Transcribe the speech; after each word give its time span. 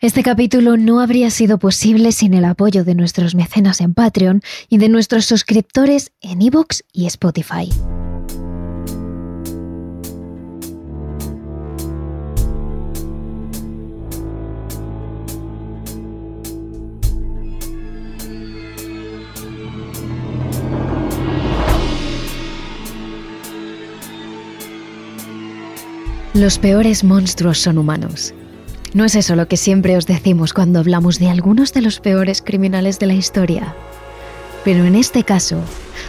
Este 0.00 0.22
capítulo 0.22 0.76
no 0.76 1.00
habría 1.00 1.28
sido 1.28 1.58
posible 1.58 2.12
sin 2.12 2.32
el 2.32 2.44
apoyo 2.44 2.84
de 2.84 2.94
nuestros 2.94 3.34
mecenas 3.34 3.80
en 3.80 3.94
Patreon 3.94 4.42
y 4.68 4.78
de 4.78 4.88
nuestros 4.88 5.24
suscriptores 5.24 6.12
en 6.20 6.40
iVoox 6.40 6.82
y 6.92 7.06
Spotify. 7.06 7.68
Los 26.34 26.60
peores 26.60 27.02
monstruos 27.02 27.58
son 27.58 27.78
humanos. 27.78 28.32
No 28.98 29.04
es 29.04 29.14
eso 29.14 29.36
lo 29.36 29.46
que 29.46 29.56
siempre 29.56 29.96
os 29.96 30.06
decimos 30.06 30.52
cuando 30.52 30.80
hablamos 30.80 31.20
de 31.20 31.28
algunos 31.30 31.72
de 31.72 31.82
los 31.82 32.00
peores 32.00 32.42
criminales 32.42 32.98
de 32.98 33.06
la 33.06 33.14
historia. 33.14 33.76
Pero 34.64 34.86
en 34.86 34.96
este 34.96 35.22
caso, 35.22 35.60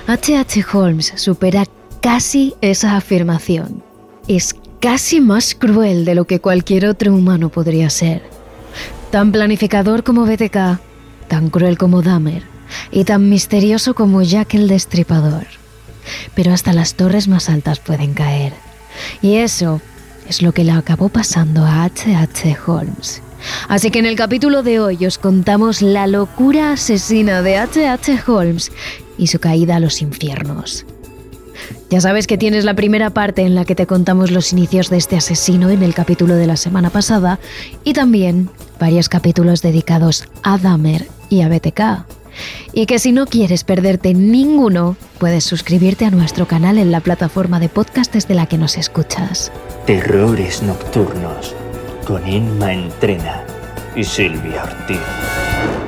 H.H. 0.08 0.66
Holmes 0.74 1.14
supera 1.16 1.68
casi 2.02 2.56
esa 2.62 2.98
afirmación. 2.98 3.84
Es 4.28 4.56
casi 4.80 5.22
más 5.22 5.54
cruel 5.54 6.04
de 6.04 6.16
lo 6.16 6.26
que 6.26 6.40
cualquier 6.40 6.88
otro 6.88 7.14
humano 7.14 7.50
podría 7.50 7.92
ser. 7.92 8.24
Tan 9.12 9.32
planificador 9.32 10.04
como 10.04 10.26
BTK, 10.26 10.80
tan 11.28 11.52
cruel 11.52 11.78
como 11.78 12.02
Dahmer 12.02 12.42
y 12.92 13.04
tan 13.04 13.30
misterioso 13.30 13.94
como 13.94 14.24
Jack 14.24 14.56
el 14.56 14.68
Destripador. 14.68 15.46
Pero 16.34 16.54
hasta 16.54 16.74
las 16.74 16.96
torres 16.96 17.28
más 17.28 17.50
altas 17.50 17.80
pueden 17.80 18.16
caer. 18.16 18.54
Y 19.22 19.36
eso 19.36 19.80
es 20.30 20.42
lo 20.42 20.54
que 20.54 20.64
le 20.64 20.72
acabó 20.72 21.10
pasando 21.10 21.66
a 21.66 21.84
H.H. 21.84 22.58
Holmes. 22.66 23.22
Así 23.68 23.90
que 23.90 24.00
en 24.00 24.06
el 24.06 24.16
capítulo 24.16 24.64
de 24.64 24.80
hoy 24.80 25.06
os 25.06 25.18
contamos 25.18 25.82
la 25.82 26.08
locura 26.08 26.74
asesina 26.74 27.42
de 27.42 27.58
H.H. 27.58 28.20
Holmes 28.28 28.72
y 29.18 29.28
su 29.28 29.40
caída 29.40 29.78
a 29.78 29.80
los 29.80 30.02
infiernos. 30.02 30.86
Ya 31.90 32.00
sabes 32.00 32.28
que 32.28 32.38
tienes 32.38 32.64
la 32.66 32.76
primera 32.76 33.10
parte 33.10 33.42
en 33.42 33.56
la 33.56 33.66
que 33.66 33.76
te 33.76 33.88
contamos 33.88 34.32
los 34.32 34.54
inicios 34.54 34.90
de 34.90 34.98
este 34.98 35.18
asesino 35.18 35.72
en 35.72 35.82
el 35.82 35.94
capítulo 35.94 36.36
de 36.36 36.48
la 36.48 36.56
semana 36.56 36.92
pasada 36.92 37.40
y 37.84 37.94
también 37.94 38.50
varios 38.80 39.10
capítulos 39.10 39.62
dedicados 39.62 40.26
a 40.44 40.58
Dahmer 40.58 41.08
y 41.30 41.42
a 41.42 41.50
BTK. 41.50 42.19
Y 42.74 42.86
que 42.86 43.00
si 43.00 43.12
no 43.12 43.26
quieres 43.26 43.64
perderte 43.64 44.14
ninguno, 44.14 44.96
puedes 45.18 45.44
suscribirte 45.44 46.06
a 46.06 46.12
nuestro 46.12 46.48
canal 46.48 46.78
en 46.78 46.92
la 46.92 47.00
plataforma 47.00 47.60
de 47.60 47.70
podcast 47.70 48.14
desde 48.14 48.36
la 48.36 48.46
que 48.46 48.58
nos 48.58 48.78
escuchas. 48.78 49.52
Terrores 49.86 50.62
Nocturnos 50.64 51.56
con 52.06 52.28
Inma 52.28 52.74
Entrena 52.74 53.44
y 53.96 54.04
Silvia 54.04 54.64
Ortiz. 54.64 55.79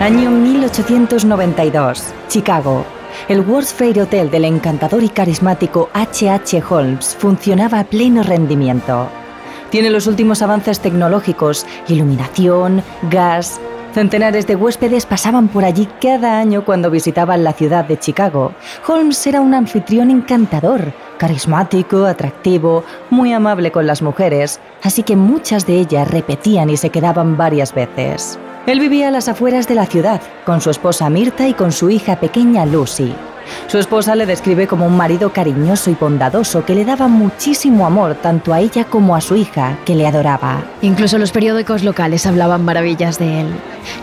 Año 0.00 0.30
1892, 0.30 2.14
Chicago. 2.28 2.84
El 3.26 3.40
World's 3.40 3.74
Fair 3.74 4.00
Hotel 4.00 4.30
del 4.30 4.44
encantador 4.44 5.02
y 5.02 5.08
carismático 5.08 5.90
H.H. 5.92 6.62
Holmes 6.70 7.16
funcionaba 7.18 7.80
a 7.80 7.84
pleno 7.84 8.22
rendimiento. 8.22 9.08
Tiene 9.70 9.90
los 9.90 10.06
últimos 10.06 10.40
avances 10.40 10.78
tecnológicos, 10.78 11.66
iluminación, 11.88 12.84
gas. 13.10 13.60
Centenares 13.92 14.46
de 14.46 14.54
huéspedes 14.54 15.04
pasaban 15.04 15.48
por 15.48 15.64
allí 15.64 15.88
cada 16.00 16.38
año 16.38 16.64
cuando 16.64 16.92
visitaban 16.92 17.42
la 17.42 17.52
ciudad 17.52 17.84
de 17.84 17.98
Chicago. 17.98 18.52
Holmes 18.86 19.26
era 19.26 19.40
un 19.40 19.52
anfitrión 19.52 20.12
encantador, 20.12 20.92
carismático, 21.18 22.04
atractivo, 22.04 22.84
muy 23.10 23.32
amable 23.32 23.72
con 23.72 23.88
las 23.88 24.00
mujeres, 24.00 24.60
así 24.80 25.02
que 25.02 25.16
muchas 25.16 25.66
de 25.66 25.74
ellas 25.74 26.08
repetían 26.08 26.70
y 26.70 26.76
se 26.76 26.90
quedaban 26.90 27.36
varias 27.36 27.74
veces. 27.74 28.38
Él 28.68 28.80
vivía 28.80 29.08
a 29.08 29.10
las 29.10 29.28
afueras 29.28 29.66
de 29.66 29.74
la 29.74 29.86
ciudad, 29.86 30.20
con 30.44 30.60
su 30.60 30.68
esposa 30.68 31.08
Mirta 31.08 31.48
y 31.48 31.54
con 31.54 31.72
su 31.72 31.88
hija 31.88 32.20
pequeña 32.20 32.66
Lucy. 32.66 33.14
Su 33.66 33.78
esposa 33.78 34.14
le 34.14 34.26
describe 34.26 34.66
como 34.66 34.86
un 34.86 34.96
marido 34.96 35.32
cariñoso 35.32 35.90
y 35.90 35.94
bondadoso 35.94 36.64
que 36.64 36.74
le 36.74 36.84
daba 36.84 37.08
muchísimo 37.08 37.86
amor 37.86 38.14
tanto 38.16 38.52
a 38.52 38.60
ella 38.60 38.84
como 38.84 39.14
a 39.14 39.20
su 39.20 39.36
hija, 39.36 39.78
que 39.84 39.94
le 39.94 40.06
adoraba. 40.06 40.62
Incluso 40.82 41.18
los 41.18 41.32
periódicos 41.32 41.82
locales 41.82 42.26
hablaban 42.26 42.64
maravillas 42.64 43.18
de 43.18 43.40
él. 43.40 43.46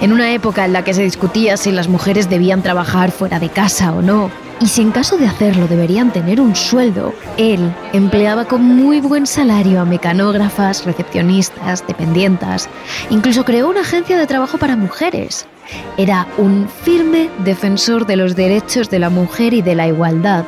En 0.01 0.13
una 0.13 0.31
época 0.33 0.65
en 0.65 0.73
la 0.73 0.83
que 0.83 0.93
se 0.93 1.03
discutía 1.03 1.57
si 1.57 1.71
las 1.71 1.87
mujeres 1.87 2.29
debían 2.29 2.61
trabajar 2.61 3.11
fuera 3.11 3.39
de 3.39 3.49
casa 3.49 3.91
o 3.91 4.01
no, 4.01 4.29
y 4.61 4.67
si 4.67 4.81
en 4.81 4.91
caso 4.91 5.17
de 5.17 5.27
hacerlo 5.27 5.67
deberían 5.67 6.11
tener 6.13 6.39
un 6.39 6.55
sueldo, 6.55 7.13
él 7.37 7.73
empleaba 7.91 8.45
con 8.45 8.63
muy 8.63 9.01
buen 9.01 9.27
salario 9.27 9.81
a 9.81 9.85
mecanógrafas, 9.85 10.85
recepcionistas, 10.85 11.85
dependientas. 11.85 12.69
Incluso 13.09 13.43
creó 13.43 13.69
una 13.69 13.81
agencia 13.81 14.17
de 14.17 14.27
trabajo 14.27 14.57
para 14.57 14.77
mujeres. 14.77 15.45
Era 15.97 16.27
un 16.37 16.67
firme 16.67 17.29
defensor 17.43 18.05
de 18.05 18.15
los 18.15 18.35
derechos 18.35 18.89
de 18.89 18.99
la 18.99 19.09
mujer 19.09 19.53
y 19.53 19.61
de 19.61 19.75
la 19.75 19.87
igualdad. 19.87 20.45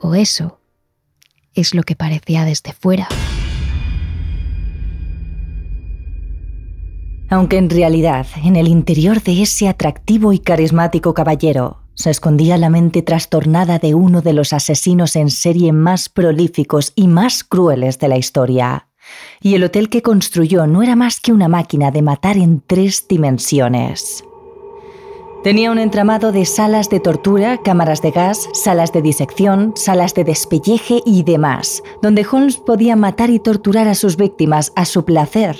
O 0.00 0.14
eso 0.14 0.60
es 1.54 1.74
lo 1.74 1.82
que 1.82 1.96
parecía 1.96 2.44
desde 2.44 2.72
fuera. 2.72 3.08
aunque 7.30 7.58
en 7.58 7.70
realidad 7.70 8.26
en 8.42 8.56
el 8.56 8.68
interior 8.68 9.22
de 9.22 9.42
ese 9.42 9.68
atractivo 9.68 10.32
y 10.32 10.38
carismático 10.38 11.14
caballero 11.14 11.78
se 11.94 12.10
escondía 12.10 12.56
la 12.58 12.70
mente 12.70 13.02
trastornada 13.02 13.78
de 13.78 13.94
uno 13.94 14.22
de 14.22 14.32
los 14.32 14.52
asesinos 14.52 15.16
en 15.16 15.30
serie 15.30 15.72
más 15.72 16.08
prolíficos 16.08 16.92
y 16.94 17.08
más 17.08 17.42
crueles 17.42 17.98
de 17.98 18.08
la 18.08 18.16
historia. 18.16 18.87
Y 19.40 19.54
el 19.54 19.64
hotel 19.64 19.88
que 19.88 20.02
construyó 20.02 20.66
no 20.66 20.82
era 20.82 20.96
más 20.96 21.20
que 21.20 21.32
una 21.32 21.48
máquina 21.48 21.90
de 21.90 22.02
matar 22.02 22.36
en 22.36 22.62
tres 22.66 23.06
dimensiones. 23.08 24.24
Tenía 25.44 25.70
un 25.70 25.78
entramado 25.78 26.32
de 26.32 26.44
salas 26.44 26.90
de 26.90 26.98
tortura, 26.98 27.58
cámaras 27.62 28.02
de 28.02 28.10
gas, 28.10 28.48
salas 28.54 28.92
de 28.92 29.02
disección, 29.02 29.72
salas 29.76 30.12
de 30.14 30.24
despelleje 30.24 31.00
y 31.06 31.22
demás, 31.22 31.82
donde 32.02 32.26
Holmes 32.30 32.56
podía 32.56 32.96
matar 32.96 33.30
y 33.30 33.38
torturar 33.38 33.86
a 33.86 33.94
sus 33.94 34.16
víctimas 34.16 34.72
a 34.74 34.84
su 34.84 35.04
placer 35.04 35.56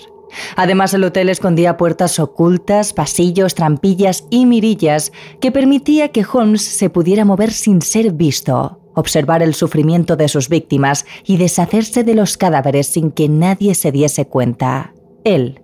Además, 0.57 0.95
el 0.95 1.05
hotel 1.05 1.29
escondía 1.29 1.77
puertas 1.77 2.19
ocultas, 2.19 2.93
pasillos, 2.93 3.55
trampillas 3.55 4.25
y 4.31 4.47
mirillas 4.47 5.13
que 5.41 5.53
permitía 5.53 6.09
que 6.09 6.25
Holmes 6.31 6.63
se 6.63 6.91
pudiera 6.91 7.25
mover 7.25 7.53
sin 7.53 7.83
ser 7.83 8.13
visto, 8.13 8.78
observar 8.99 9.43
el 9.43 9.55
sufrimiento 9.55 10.17
de 10.17 10.29
sus 10.29 10.49
víctimas 10.49 11.07
y 11.25 11.37
deshacerse 11.37 12.05
de 12.05 12.15
los 12.15 12.37
cadáveres 12.37 12.89
sin 12.89 13.11
que 13.11 13.29
nadie 13.29 13.75
se 13.75 13.93
diese 13.93 14.27
cuenta. 14.27 14.93
Él 15.25 15.61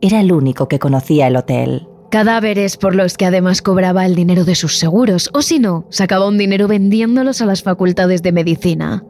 era 0.00 0.20
el 0.20 0.32
único 0.32 0.68
que 0.68 0.78
conocía 0.78 1.26
el 1.26 1.36
hotel. 1.36 1.86
Cadáveres 2.10 2.78
por 2.78 2.94
los 2.94 3.18
que 3.18 3.26
además 3.26 3.60
cobraba 3.60 4.06
el 4.06 4.14
dinero 4.14 4.44
de 4.44 4.54
sus 4.54 4.78
seguros, 4.78 5.28
o 5.34 5.42
si 5.42 5.58
no, 5.58 5.84
sacaba 5.90 6.26
un 6.26 6.38
dinero 6.38 6.66
vendiéndolos 6.66 7.42
a 7.42 7.46
las 7.46 7.62
facultades 7.62 8.22
de 8.22 8.32
medicina. 8.32 9.04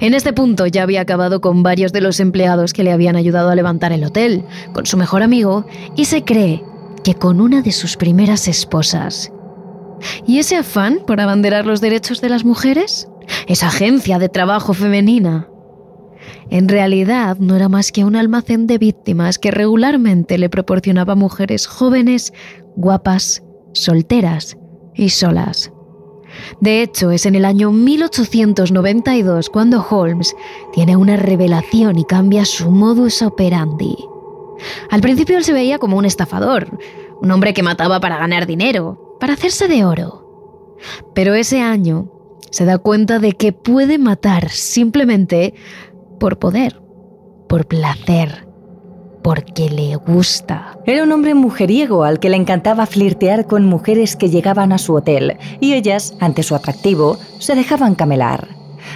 En 0.00 0.14
este 0.14 0.32
punto 0.32 0.66
ya 0.66 0.84
había 0.84 1.00
acabado 1.00 1.40
con 1.40 1.62
varios 1.62 1.92
de 1.92 2.00
los 2.00 2.20
empleados 2.20 2.72
que 2.72 2.84
le 2.84 2.92
habían 2.92 3.16
ayudado 3.16 3.50
a 3.50 3.56
levantar 3.56 3.92
el 3.92 4.04
hotel, 4.04 4.44
con 4.72 4.86
su 4.86 4.96
mejor 4.96 5.22
amigo, 5.22 5.66
y 5.96 6.04
se 6.04 6.22
cree 6.22 6.62
que 7.02 7.14
con 7.14 7.40
una 7.40 7.62
de 7.62 7.72
sus 7.72 7.96
primeras 7.96 8.46
esposas. 8.46 9.32
¿Y 10.26 10.38
ese 10.38 10.56
afán 10.56 11.00
por 11.06 11.20
abanderar 11.20 11.66
los 11.66 11.80
derechos 11.80 12.20
de 12.20 12.28
las 12.28 12.44
mujeres? 12.44 13.08
Esa 13.46 13.68
agencia 13.68 14.18
de 14.18 14.28
trabajo 14.28 14.74
femenina. 14.74 15.48
En 16.50 16.68
realidad 16.68 17.38
no 17.38 17.56
era 17.56 17.68
más 17.68 17.92
que 17.92 18.04
un 18.04 18.16
almacén 18.16 18.66
de 18.66 18.78
víctimas 18.78 19.38
que 19.38 19.50
regularmente 19.50 20.38
le 20.38 20.48
proporcionaba 20.48 21.14
mujeres 21.14 21.66
jóvenes, 21.66 22.32
guapas, 22.76 23.42
solteras 23.72 24.56
y 24.94 25.10
solas. 25.10 25.72
De 26.60 26.82
hecho, 26.82 27.10
es 27.10 27.26
en 27.26 27.34
el 27.34 27.44
año 27.44 27.72
1892 27.72 29.50
cuando 29.50 29.84
Holmes 29.88 30.34
tiene 30.72 30.96
una 30.96 31.16
revelación 31.16 31.98
y 31.98 32.04
cambia 32.04 32.44
su 32.44 32.70
modus 32.70 33.22
operandi. 33.22 33.96
Al 34.90 35.00
principio 35.00 35.36
él 35.36 35.44
se 35.44 35.52
veía 35.52 35.78
como 35.78 35.96
un 35.96 36.04
estafador, 36.04 36.78
un 37.20 37.30
hombre 37.30 37.54
que 37.54 37.62
mataba 37.62 38.00
para 38.00 38.18
ganar 38.18 38.46
dinero, 38.46 39.16
para 39.18 39.34
hacerse 39.34 39.68
de 39.68 39.84
oro. 39.84 40.76
Pero 41.14 41.34
ese 41.34 41.60
año 41.60 42.15
se 42.50 42.64
da 42.64 42.78
cuenta 42.78 43.18
de 43.18 43.32
que 43.32 43.52
puede 43.52 43.98
matar 43.98 44.50
simplemente 44.50 45.54
por 46.18 46.38
poder, 46.38 46.80
por 47.48 47.66
placer 47.66 48.46
porque 49.26 49.68
le 49.68 49.96
gusta. 49.96 50.78
Era 50.86 51.02
un 51.02 51.10
hombre 51.10 51.34
mujeriego 51.34 52.04
al 52.04 52.20
que 52.20 52.30
le 52.30 52.36
encantaba 52.36 52.86
flirtear 52.86 53.48
con 53.48 53.64
mujeres 53.64 54.14
que 54.14 54.30
llegaban 54.30 54.72
a 54.72 54.78
su 54.78 54.94
hotel 54.94 55.36
y 55.58 55.74
ellas, 55.74 56.14
ante 56.20 56.44
su 56.44 56.54
atractivo, 56.54 57.18
se 57.40 57.56
dejaban 57.56 57.96
camelar. 57.96 58.46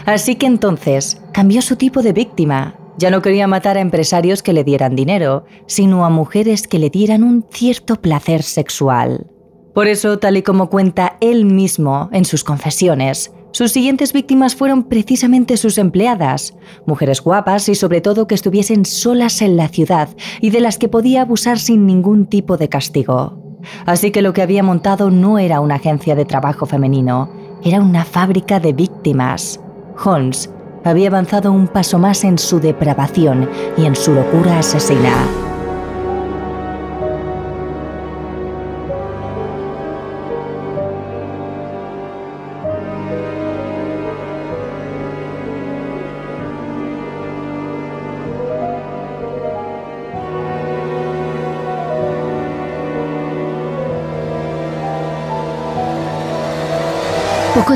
Así 0.07 0.37
que 0.37 0.47
entonces 0.47 1.21
cambió 1.33 1.63
su 1.63 1.75
tipo 1.75 2.01
de 2.01 2.13
víctima. 2.13 2.77
Ya 2.97 3.11
no 3.11 3.23
quería 3.23 3.49
matar 3.49 3.77
a 3.77 3.81
empresarios 3.81 4.45
que 4.45 4.53
le 4.53 4.63
dieran 4.63 4.95
dinero, 4.95 5.47
sino 5.67 6.05
a 6.05 6.11
mujeres 6.11 6.69
que 6.69 6.79
le 6.79 6.91
dieran 6.91 7.25
un 7.25 7.45
cierto 7.51 7.97
placer 7.97 8.45
sexual. 8.45 9.27
Por 9.75 9.89
eso, 9.89 10.21
tal 10.21 10.37
y 10.37 10.43
como 10.43 10.71
cuenta 10.71 11.17
él 11.21 11.45
mismo 11.45 12.09
en 12.13 12.25
sus 12.25 12.45
confesiones, 12.45 13.33
sus 13.53 13.73
siguientes 13.73 14.13
víctimas 14.13 14.55
fueron 14.55 14.85
precisamente 14.85 15.57
sus 15.57 15.79
empleadas, 15.79 16.55
mujeres 16.87 17.21
guapas 17.21 17.69
y 17.69 17.75
sobre 17.75 18.01
todo 18.01 18.27
que 18.27 18.35
estuviesen 18.35 18.85
solas 18.85 19.43
en 19.43 19.57
la 19.57 19.69
ciudad 19.69 20.09
y 20.41 20.51
de 20.51 20.61
las 20.61 20.79
que 20.79 20.89
podía 20.89 21.23
abusar 21.23 21.59
sin 21.59 21.87
ningún 21.87 22.27
tipo 22.27 22.57
de 22.57 22.69
castigo. 22.69 23.59
Así 23.87 24.11
que 24.11 24.23
lo 24.23 24.33
que 24.33 24.43
había 24.43 24.63
montado 24.63 25.11
no 25.11 25.39
era 25.39 25.61
una 25.61 25.77
agencia 25.77 26.15
de 26.15 26.25
trabajo 26.25 26.65
femenino, 26.65 27.31
era 27.65 27.81
una 27.81 28.05
fábrica 28.05 28.61
de 28.61 28.73
víctimas. 28.73 29.61
Holmes 30.03 30.51
había 30.85 31.09
avanzado 31.09 31.53
un 31.53 31.69
paso 31.69 31.99
más 31.99 32.25
en 32.25 32.39
su 32.39 32.61
depravación 32.61 33.51
y 33.77 33.85
en 33.85 33.97
su 33.97 34.15
locura 34.15 34.61
asesina. 34.61 35.40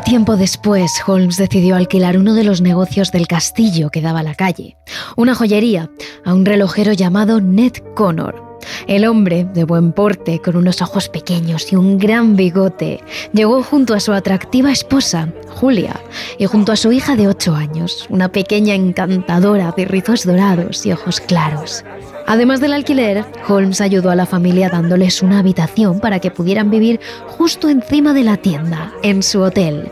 Tiempo 0.04 0.36
después, 0.36 1.00
Holmes 1.06 1.38
decidió 1.38 1.76
alquilar 1.76 2.18
uno 2.18 2.34
de 2.34 2.44
los 2.44 2.60
negocios 2.60 3.10
del 3.10 3.26
castillo 3.26 3.90
que 3.90 4.02
daba 4.02 4.20
a 4.20 4.22
la 4.22 4.34
calle, 4.34 4.76
una 5.16 5.34
joyería, 5.34 5.90
a 6.24 6.34
un 6.34 6.44
relojero 6.44 6.92
llamado 6.92 7.40
Ned 7.40 7.72
Connor. 7.96 8.43
El 8.86 9.06
hombre, 9.06 9.46
de 9.54 9.64
buen 9.64 9.92
porte, 9.92 10.40
con 10.40 10.56
unos 10.56 10.82
ojos 10.82 11.08
pequeños 11.08 11.72
y 11.72 11.76
un 11.76 11.98
gran 11.98 12.36
bigote, 12.36 13.00
llegó 13.32 13.62
junto 13.62 13.94
a 13.94 14.00
su 14.00 14.12
atractiva 14.12 14.70
esposa, 14.70 15.28
Julia, 15.48 15.98
y 16.38 16.44
junto 16.44 16.70
a 16.70 16.76
su 16.76 16.92
hija 16.92 17.16
de 17.16 17.28
8 17.28 17.54
años, 17.54 18.06
una 18.10 18.30
pequeña 18.30 18.74
encantadora 18.74 19.72
de 19.74 19.86
rizos 19.86 20.26
dorados 20.26 20.84
y 20.84 20.92
ojos 20.92 21.20
claros. 21.20 21.82
Además 22.26 22.60
del 22.60 22.74
alquiler, 22.74 23.24
Holmes 23.48 23.80
ayudó 23.80 24.10
a 24.10 24.16
la 24.16 24.26
familia 24.26 24.68
dándoles 24.68 25.22
una 25.22 25.38
habitación 25.38 26.00
para 26.00 26.18
que 26.18 26.30
pudieran 26.30 26.70
vivir 26.70 27.00
justo 27.26 27.68
encima 27.68 28.12
de 28.12 28.24
la 28.24 28.36
tienda, 28.36 28.92
en 29.02 29.22
su 29.22 29.40
hotel. 29.40 29.90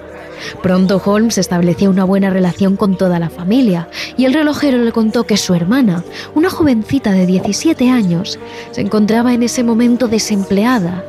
Pronto 0.62 1.00
Holmes 1.05 1.39
estableció 1.39 1.91
una 1.91 2.05
buena 2.05 2.31
relación 2.31 2.77
con 2.77 2.97
toda 2.97 3.19
la 3.19 3.31
familia 3.31 3.89
y 4.17 4.25
el 4.25 4.35
relojero 4.35 4.79
le 4.79 4.93
contó 4.93 5.25
que 5.25 5.37
su 5.37 5.55
hermana, 5.55 6.05
una 6.35 6.50
jovencita 6.50 7.12
de 7.12 7.27
17 7.27 7.91
años, 7.91 8.39
se 8.71 8.81
encontraba 8.81 9.35
en 9.35 9.43
ese 9.43 9.62
momento 9.65 10.09
desempleada 10.09 11.05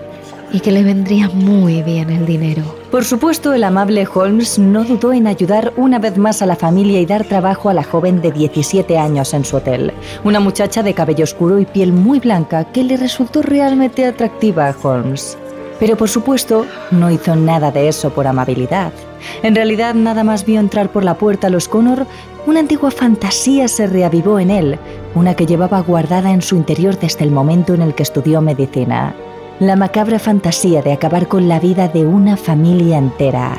y 0.54 0.60
que 0.60 0.72
le 0.72 0.84
vendría 0.84 1.30
muy 1.30 1.82
bien 1.82 2.12
el 2.12 2.26
dinero. 2.26 2.64
Por 2.92 3.04
supuesto, 3.04 3.54
el 3.54 3.64
amable 3.64 4.08
Holmes 4.14 4.60
no 4.60 4.84
dudó 4.84 5.12
en 5.12 5.26
ayudar 5.26 5.74
una 5.78 5.98
vez 5.98 6.16
más 6.18 6.44
a 6.44 6.46
la 6.46 6.56
familia 6.56 7.02
y 7.02 7.08
dar 7.08 7.26
trabajo 7.26 7.70
a 7.70 7.74
la 7.74 7.84
joven 7.84 8.22
de 8.22 8.32
17 8.32 9.00
años 9.00 9.34
en 9.34 9.44
su 9.44 9.58
hotel, 9.58 9.92
una 10.24 10.40
muchacha 10.40 10.84
de 10.84 10.94
cabello 10.94 11.24
oscuro 11.24 11.58
y 11.60 11.66
piel 11.66 11.92
muy 11.92 12.20
blanca 12.20 12.66
que 12.66 12.84
le 12.84 12.98
resultó 12.98 13.42
realmente 13.42 14.06
atractiva 14.06 14.70
a 14.70 14.76
Holmes. 14.80 15.38
Pero 15.80 15.98
por 15.98 16.08
supuesto, 16.08 16.68
no 16.92 17.10
hizo 17.10 17.36
nada 17.36 17.72
de 17.72 17.88
eso 17.88 18.12
por 18.12 18.28
amabilidad. 18.28 18.94
En 19.42 19.56
realidad, 19.56 19.94
nada 19.96 20.24
más 20.24 20.46
vio 20.46 20.60
entrar 20.60 20.90
por 20.90 21.04
la 21.04 21.16
puerta 21.16 21.48
a 21.48 21.50
los 21.50 21.68
Connor, 21.68 22.06
una 22.46 22.60
antigua 22.60 22.92
fantasía 22.92 23.68
se 23.68 23.88
reavivó 23.88 24.40
en 24.40 24.52
él, 24.52 24.80
una 25.16 25.34
que 25.36 25.46
llevaba 25.46 25.80
guardada 25.82 26.32
en 26.32 26.42
su 26.42 26.56
interior 26.56 27.00
desde 27.00 27.24
el 27.24 27.32
momento 27.32 27.74
en 27.74 27.82
el 27.82 27.96
que 27.96 28.04
estudió 28.04 28.42
medicina 28.42 29.16
la 29.60 29.76
macabra 29.76 30.20
fantasía 30.20 30.82
de 30.82 30.92
acabar 30.92 31.28
con 31.28 31.48
la 31.48 31.60
vida 31.60 31.88
de 31.88 32.06
una 32.06 32.38
familia 32.38 32.98
entera. 32.98 33.58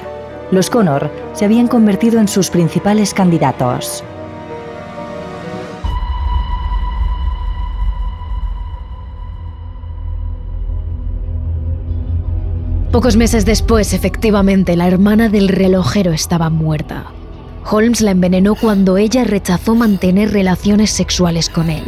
Los 0.51 0.69
Connor 0.69 1.11
se 1.33 1.45
habían 1.45 1.69
convertido 1.69 2.21
en 2.21 2.29
sus 2.29 2.51
principales 2.51 3.15
candidatos. 3.15 4.05
Pocos 12.95 13.17
meses 13.17 13.45
después, 13.45 13.93
efectivamente, 13.93 14.77
la 14.77 14.87
hermana 14.87 15.29
del 15.29 15.49
relojero 15.49 16.13
estaba 16.13 16.49
muerta. 16.49 17.07
Holmes 17.69 18.01
la 18.01 18.13
envenenó 18.13 18.55
cuando 18.55 18.99
ella 18.99 19.25
rechazó 19.25 19.75
mantener 19.75 20.31
relaciones 20.31 20.93
sexuales 20.93 21.51
con 21.51 21.71
él. 21.71 21.83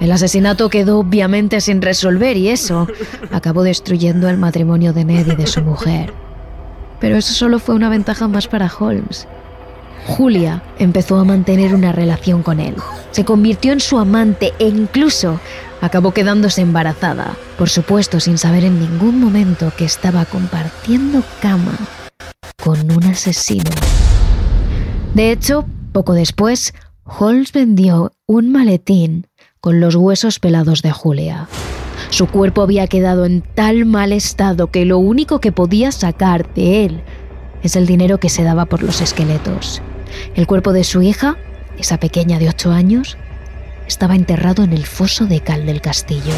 El 0.00 0.10
asesinato 0.10 0.70
quedó 0.70 1.00
obviamente 1.00 1.60
sin 1.60 1.82
resolver 1.82 2.38
y 2.38 2.48
eso 2.48 2.86
acabó 3.30 3.62
destruyendo 3.62 4.26
el 4.30 4.38
matrimonio 4.38 4.94
de 4.94 5.04
Ned 5.04 5.26
y 5.26 5.36
de 5.36 5.46
su 5.46 5.60
mujer. 5.60 6.14
Pero 6.98 7.18
eso 7.18 7.34
solo 7.34 7.58
fue 7.58 7.74
una 7.74 7.90
ventaja 7.90 8.26
más 8.26 8.48
para 8.48 8.72
Holmes. 8.74 9.28
Julia 10.06 10.62
empezó 10.78 11.16
a 11.16 11.24
mantener 11.24 11.74
una 11.74 11.92
relación 11.92 12.42
con 12.42 12.60
él. 12.60 12.74
Se 13.10 13.24
convirtió 13.24 13.72
en 13.72 13.80
su 13.80 13.98
amante 13.98 14.52
e 14.58 14.68
incluso 14.68 15.40
acabó 15.80 16.12
quedándose 16.12 16.60
embarazada. 16.60 17.36
Por 17.58 17.68
supuesto, 17.68 18.20
sin 18.20 18.38
saber 18.38 18.64
en 18.64 18.80
ningún 18.80 19.20
momento 19.20 19.72
que 19.76 19.84
estaba 19.84 20.24
compartiendo 20.24 21.22
cama 21.40 21.76
con 22.62 22.90
un 22.90 23.04
asesino. 23.04 23.70
De 25.14 25.32
hecho, 25.32 25.66
poco 25.92 26.14
después, 26.14 26.74
Holmes 27.04 27.52
vendió 27.52 28.12
un 28.26 28.52
maletín 28.52 29.26
con 29.60 29.80
los 29.80 29.94
huesos 29.94 30.38
pelados 30.38 30.82
de 30.82 30.90
Julia. 30.92 31.48
Su 32.10 32.26
cuerpo 32.26 32.62
había 32.62 32.86
quedado 32.86 33.24
en 33.24 33.42
tal 33.42 33.84
mal 33.84 34.12
estado 34.12 34.68
que 34.68 34.84
lo 34.84 34.98
único 34.98 35.40
que 35.40 35.52
podía 35.52 35.92
sacar 35.92 36.52
de 36.54 36.84
él 36.84 37.02
es 37.62 37.76
el 37.76 37.86
dinero 37.86 38.18
que 38.18 38.28
se 38.28 38.42
daba 38.42 38.66
por 38.66 38.82
los 38.82 39.00
esqueletos. 39.00 39.82
El 40.34 40.46
cuerpo 40.46 40.72
de 40.72 40.84
su 40.84 41.02
hija, 41.02 41.36
esa 41.78 41.98
pequeña 41.98 42.38
de 42.38 42.48
ocho 42.48 42.70
años, 42.72 43.16
estaba 43.86 44.14
enterrado 44.14 44.64
en 44.64 44.72
el 44.72 44.86
foso 44.86 45.26
de 45.26 45.40
cal 45.40 45.66
del 45.66 45.80
castillo. 45.80 46.34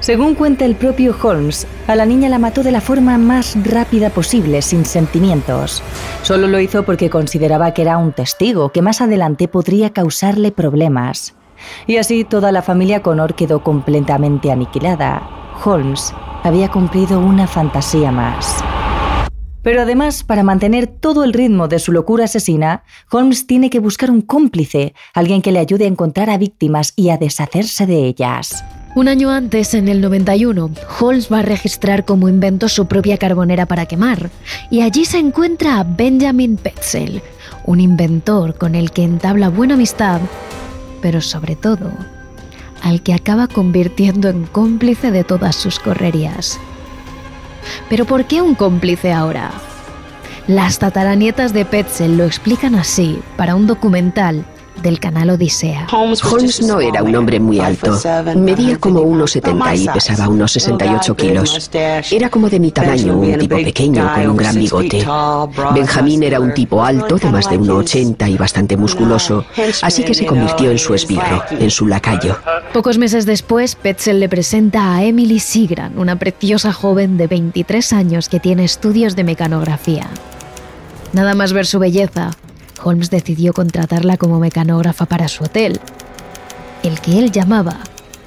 Según 0.00 0.34
cuenta 0.34 0.64
el 0.64 0.76
propio 0.76 1.14
Holmes, 1.22 1.66
a 1.86 1.94
la 1.94 2.06
niña 2.06 2.30
la 2.30 2.38
mató 2.38 2.62
de 2.62 2.72
la 2.72 2.80
forma 2.80 3.18
más 3.18 3.54
rápida 3.64 4.08
posible, 4.08 4.62
sin 4.62 4.86
sentimientos. 4.86 5.82
Solo 6.22 6.48
lo 6.48 6.58
hizo 6.58 6.84
porque 6.84 7.10
consideraba 7.10 7.74
que 7.74 7.82
era 7.82 7.98
un 7.98 8.12
testigo 8.12 8.70
que 8.70 8.80
más 8.80 9.02
adelante 9.02 9.46
podría 9.46 9.90
causarle 9.90 10.52
problemas. 10.52 11.34
Y 11.86 11.98
así 11.98 12.24
toda 12.24 12.50
la 12.50 12.62
familia 12.62 13.02
Connor 13.02 13.34
quedó 13.34 13.62
completamente 13.62 14.50
aniquilada. 14.50 15.22
Holmes 15.62 16.14
había 16.44 16.70
cumplido 16.70 17.20
una 17.20 17.46
fantasía 17.46 18.10
más. 18.10 18.64
Pero 19.62 19.82
además, 19.82 20.24
para 20.24 20.42
mantener 20.42 20.86
todo 20.86 21.24
el 21.24 21.32
ritmo 21.32 21.68
de 21.68 21.78
su 21.78 21.92
locura 21.92 22.24
asesina, 22.24 22.82
Holmes 23.10 23.46
tiene 23.46 23.70
que 23.70 23.78
buscar 23.78 24.10
un 24.10 24.22
cómplice, 24.22 24.94
alguien 25.14 25.42
que 25.42 25.52
le 25.52 25.58
ayude 25.58 25.84
a 25.84 25.88
encontrar 25.88 26.30
a 26.30 26.38
víctimas 26.38 26.92
y 26.96 27.10
a 27.10 27.18
deshacerse 27.18 27.86
de 27.86 28.06
ellas. 28.06 28.64
Un 28.96 29.06
año 29.06 29.30
antes, 29.30 29.74
en 29.74 29.88
el 29.88 30.00
91, 30.00 30.70
Holmes 31.00 31.32
va 31.32 31.40
a 31.40 31.42
registrar 31.42 32.04
como 32.04 32.28
invento 32.28 32.68
su 32.68 32.86
propia 32.86 33.18
carbonera 33.18 33.66
para 33.66 33.86
quemar, 33.86 34.30
y 34.70 34.80
allí 34.80 35.04
se 35.04 35.18
encuentra 35.18 35.78
a 35.78 35.84
Benjamin 35.84 36.56
Petzel, 36.56 37.22
un 37.66 37.80
inventor 37.80 38.56
con 38.56 38.74
el 38.74 38.90
que 38.90 39.04
entabla 39.04 39.48
buena 39.48 39.74
amistad 39.74 40.20
pero 41.00 41.20
sobre 41.20 41.56
todo 41.56 41.90
al 42.82 43.02
que 43.02 43.12
acaba 43.12 43.46
convirtiendo 43.46 44.28
en 44.28 44.46
cómplice 44.46 45.10
de 45.10 45.22
todas 45.22 45.54
sus 45.54 45.78
correrías. 45.78 46.58
Pero 47.90 48.06
¿por 48.06 48.24
qué 48.24 48.40
un 48.40 48.54
cómplice 48.54 49.12
ahora? 49.12 49.50
Las 50.46 50.78
tataranietas 50.78 51.52
de 51.52 51.64
Petzel 51.64 52.16
lo 52.16 52.24
explican 52.24 52.74
así 52.76 53.20
para 53.36 53.56
un 53.56 53.66
documental 53.66 54.46
del 54.82 54.98
canal 54.98 55.30
Odisea. 55.30 55.86
Holmes 55.92 56.62
no 56.62 56.80
era 56.80 57.02
un 57.02 57.14
hombre 57.14 57.40
muy 57.40 57.60
alto. 57.60 57.98
Medía 58.36 58.78
como 58.78 59.00
unos 59.00 59.32
70 59.32 59.74
y 59.76 59.88
pesaba 59.88 60.28
unos 60.28 60.52
68 60.52 61.16
kilos. 61.16 61.70
Era 62.10 62.28
como 62.30 62.48
de 62.48 62.60
mi 62.60 62.70
tamaño, 62.70 63.18
un 63.18 63.38
tipo 63.38 63.56
pequeño 63.56 64.10
con 64.14 64.30
un 64.30 64.36
gran 64.36 64.54
bigote. 64.54 65.06
Benjamín 65.74 66.22
era 66.22 66.40
un 66.40 66.54
tipo 66.54 66.82
alto, 66.82 67.16
de 67.16 67.30
más 67.30 67.48
de 67.50 67.58
1,80 67.58 68.30
y 68.30 68.36
bastante 68.36 68.76
musculoso, 68.76 69.44
así 69.82 70.04
que 70.04 70.14
se 70.14 70.26
convirtió 70.26 70.70
en 70.70 70.78
su 70.78 70.94
esbirro, 70.94 71.44
en 71.50 71.70
su 71.70 71.86
lacayo. 71.86 72.36
Pocos 72.72 72.98
meses 72.98 73.26
después, 73.26 73.74
Petzel 73.74 74.20
le 74.20 74.28
presenta 74.28 74.94
a 74.94 75.04
Emily 75.04 75.40
Sigran, 75.40 75.98
una 75.98 76.18
preciosa 76.18 76.72
joven 76.72 77.16
de 77.16 77.26
23 77.26 77.92
años 77.92 78.28
que 78.28 78.40
tiene 78.40 78.64
estudios 78.64 79.16
de 79.16 79.24
mecanografía. 79.24 80.08
Nada 81.12 81.34
más 81.34 81.52
ver 81.52 81.66
su 81.66 81.78
belleza, 81.78 82.30
Holmes 82.82 83.10
decidió 83.10 83.52
contratarla 83.52 84.16
como 84.16 84.38
mecanógrafa 84.38 85.06
para 85.06 85.28
su 85.28 85.44
hotel, 85.44 85.80
el 86.82 87.00
que 87.00 87.18
él 87.18 87.30
llamaba 87.30 87.78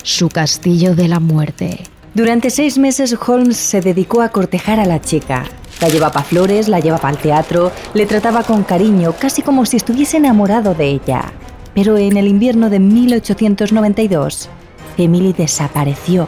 su 0.03 0.29
castillo 0.29 0.95
de 0.95 1.07
la 1.07 1.19
muerte. 1.19 1.83
Durante 2.13 2.49
seis 2.49 2.77
meses 2.77 3.17
Holmes 3.25 3.57
se 3.57 3.81
dedicó 3.81 4.21
a 4.21 4.29
cortejar 4.29 4.79
a 4.79 4.85
la 4.85 5.01
chica. 5.01 5.45
La 5.81 5.89
llevaba 5.89 6.21
a 6.21 6.23
flores, 6.23 6.67
la 6.67 6.79
llevaba 6.79 7.09
al 7.09 7.17
teatro, 7.17 7.71
le 7.93 8.05
trataba 8.05 8.43
con 8.43 8.63
cariño, 8.63 9.13
casi 9.19 9.41
como 9.41 9.65
si 9.65 9.77
estuviese 9.77 10.17
enamorado 10.17 10.75
de 10.75 10.89
ella. 10.89 11.33
Pero 11.73 11.97
en 11.97 12.17
el 12.17 12.27
invierno 12.27 12.69
de 12.69 12.79
1892, 12.79 14.49
Emily 14.97 15.33
desapareció. 15.33 16.27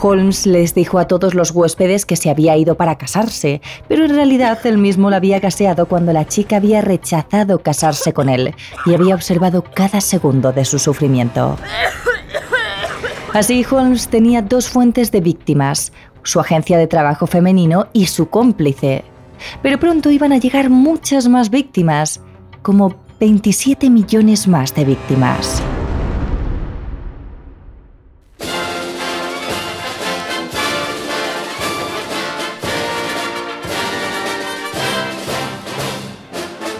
Holmes 0.00 0.46
les 0.46 0.74
dijo 0.74 0.98
a 0.98 1.06
todos 1.06 1.34
los 1.34 1.50
huéspedes 1.50 2.06
que 2.06 2.16
se 2.16 2.30
había 2.30 2.56
ido 2.56 2.76
para 2.76 2.96
casarse, 2.96 3.60
pero 3.88 4.04
en 4.04 4.14
realidad 4.14 4.58
él 4.64 4.78
mismo 4.78 5.10
la 5.10 5.16
había 5.16 5.40
gaseado 5.40 5.86
cuando 5.86 6.12
la 6.12 6.26
chica 6.26 6.56
había 6.56 6.80
rechazado 6.80 7.60
casarse 7.60 8.12
con 8.12 8.28
él 8.28 8.54
y 8.86 8.94
había 8.94 9.14
observado 9.14 9.62
cada 9.62 10.00
segundo 10.00 10.52
de 10.52 10.64
su 10.64 10.78
sufrimiento. 10.78 11.56
Así 13.32 13.64
Holmes 13.70 14.08
tenía 14.08 14.42
dos 14.42 14.68
fuentes 14.68 15.12
de 15.12 15.20
víctimas, 15.20 15.92
su 16.22 16.40
agencia 16.40 16.78
de 16.78 16.86
trabajo 16.86 17.26
femenino 17.26 17.88
y 17.92 18.06
su 18.06 18.28
cómplice. 18.28 19.04
Pero 19.62 19.78
pronto 19.78 20.10
iban 20.10 20.32
a 20.32 20.38
llegar 20.38 20.68
muchas 20.68 21.28
más 21.28 21.50
víctimas, 21.50 22.20
como 22.62 22.96
27 23.20 23.88
millones 23.88 24.48
más 24.48 24.74
de 24.74 24.84
víctimas. 24.84 25.62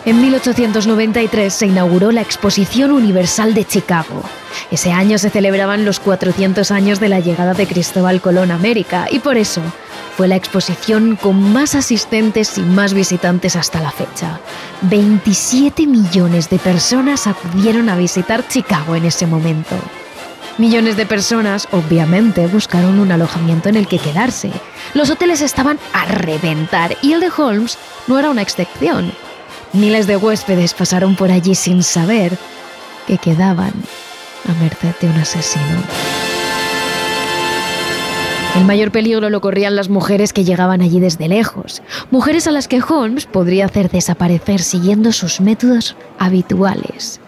En 0.06 0.22
1893 0.22 1.52
se 1.52 1.66
inauguró 1.66 2.10
la 2.10 2.22
Exposición 2.22 2.90
Universal 2.90 3.52
de 3.52 3.66
Chicago. 3.66 4.22
Ese 4.70 4.92
año 4.92 5.18
se 5.18 5.28
celebraban 5.28 5.84
los 5.84 6.00
400 6.00 6.70
años 6.70 7.00
de 7.00 7.10
la 7.10 7.20
llegada 7.20 7.52
de 7.52 7.66
Cristóbal 7.66 8.22
Colón 8.22 8.50
a 8.50 8.54
América 8.54 9.08
y 9.10 9.18
por 9.18 9.36
eso 9.36 9.60
fue 10.16 10.26
la 10.26 10.36
exposición 10.36 11.16
con 11.16 11.52
más 11.52 11.74
asistentes 11.74 12.56
y 12.56 12.62
más 12.62 12.94
visitantes 12.94 13.56
hasta 13.56 13.82
la 13.82 13.90
fecha. 13.90 14.40
27 14.82 15.86
millones 15.86 16.48
de 16.48 16.58
personas 16.58 17.26
acudieron 17.26 17.90
a 17.90 17.96
visitar 17.96 18.48
Chicago 18.48 18.96
en 18.96 19.04
ese 19.04 19.26
momento. 19.26 19.76
Millones 20.56 20.96
de 20.96 21.04
personas, 21.04 21.68
obviamente, 21.72 22.46
buscaron 22.46 22.98
un 23.00 23.12
alojamiento 23.12 23.68
en 23.68 23.76
el 23.76 23.86
que 23.86 23.98
quedarse. 23.98 24.50
Los 24.94 25.10
hoteles 25.10 25.42
estaban 25.42 25.78
a 25.92 26.06
reventar 26.06 26.96
y 27.02 27.12
el 27.12 27.20
de 27.20 27.30
Holmes 27.36 27.78
no 28.06 28.18
era 28.18 28.30
una 28.30 28.42
excepción. 28.42 29.12
Miles 29.72 30.06
de 30.06 30.16
huéspedes 30.16 30.74
pasaron 30.74 31.14
por 31.14 31.30
allí 31.30 31.54
sin 31.54 31.82
saber 31.82 32.36
que 33.06 33.18
quedaban 33.18 33.72
a 34.48 34.62
merced 34.62 34.94
de 35.00 35.08
un 35.08 35.16
asesino. 35.16 35.82
El 38.56 38.64
mayor 38.64 38.90
peligro 38.90 39.30
lo 39.30 39.40
corrían 39.40 39.76
las 39.76 39.88
mujeres 39.88 40.32
que 40.32 40.42
llegaban 40.42 40.82
allí 40.82 40.98
desde 40.98 41.28
lejos, 41.28 41.82
mujeres 42.10 42.48
a 42.48 42.50
las 42.50 42.66
que 42.66 42.82
Holmes 42.82 43.26
podría 43.26 43.66
hacer 43.66 43.90
desaparecer 43.90 44.60
siguiendo 44.60 45.12
sus 45.12 45.40
métodos 45.40 45.96
habituales, 46.18 47.20